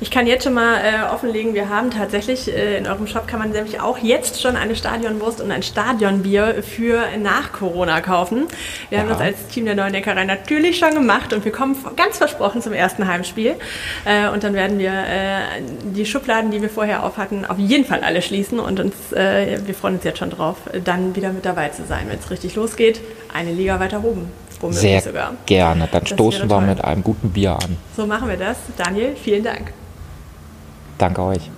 Ich 0.02 0.12
kann 0.12 0.28
jetzt 0.28 0.44
schon 0.44 0.54
mal 0.54 0.78
äh, 0.78 1.14
offenlegen, 1.14 1.54
wir 1.54 1.70
haben 1.70 1.92
tatsächlich 1.92 2.48
äh, 2.48 2.78
in 2.78 2.88
eurem 2.88 3.08
Shop 3.08 3.28
kann 3.28 3.40
man 3.40 3.52
nämlich 3.52 3.80
auch 3.80 3.98
jetzt 3.98 4.42
schon 4.42 4.56
eine 4.56 4.76
Stadionwurst 4.76 5.42
und 5.42 5.52
ein 5.52 5.64
Stadionbier 5.64 6.64
für 6.64 7.04
nach 7.22 7.52
Corona 7.52 8.02
kaufen. 8.02 8.46
Wir 8.90 8.98
ja. 8.98 9.04
haben 9.04 9.10
das 9.10 9.20
als 9.20 9.48
Team 9.48 9.66
der 9.66 9.76
Neuen 9.76 9.92
Neckerei 9.92 10.26
natürlich 10.26 10.78
schon 10.78 10.94
gemacht 10.94 11.34
und 11.34 11.46
wir 11.46 11.52
kommen 11.52 11.76
ganz 11.96 12.18
versprochen 12.18 12.62
zum 12.62 12.74
ersten 12.74 13.08
Heimspiel. 13.08 13.56
Äh, 14.06 14.30
und 14.30 14.44
dann 14.44 14.54
werden 14.54 14.80
wir 14.80 14.92
äh, 14.92 15.62
die 15.96 16.06
Schubladen, 16.06 16.52
die 16.52 16.62
wir 16.62 16.70
vorher 16.70 17.04
auf 17.04 17.18
hatten, 17.18 17.46
auf 17.46 17.58
jeden 17.58 17.86
Fall 17.86 18.02
alle 18.04 18.22
schließen 18.22 18.60
und 18.60 18.80
uns, 18.80 19.12
äh, 19.14 19.60
wir 19.66 19.74
freuen 19.74 19.96
uns 19.96 20.04
jetzt 20.04 20.20
schon 20.20 20.30
drauf, 20.30 20.58
dann 20.84 21.16
wieder 21.16 21.32
mit 21.32 21.46
dabei 21.46 21.70
zu 21.70 21.84
sein, 21.86 22.06
wenn 22.08 22.20
es 22.20 22.30
richtig 22.30 22.56
losgeht. 22.56 23.02
Eine 23.34 23.52
Liga 23.52 23.80
weiter 23.80 24.04
oben 24.04 24.32
Sehr 24.70 25.02
sogar. 25.02 25.34
Gerne. 25.46 25.88
Dann 25.92 26.02
das 26.02 26.10
stoßen 26.10 26.50
wir 26.50 26.62
mit 26.62 26.84
einem 26.84 27.04
guten 27.04 27.32
Bier 27.32 27.54
an. 27.54 27.63
So 27.96 28.06
machen 28.06 28.28
wir 28.28 28.38
das. 28.38 28.58
Daniel, 28.78 29.16
vielen 29.16 29.44
Dank. 29.44 29.74
Danke 30.98 31.22
euch. 31.22 31.50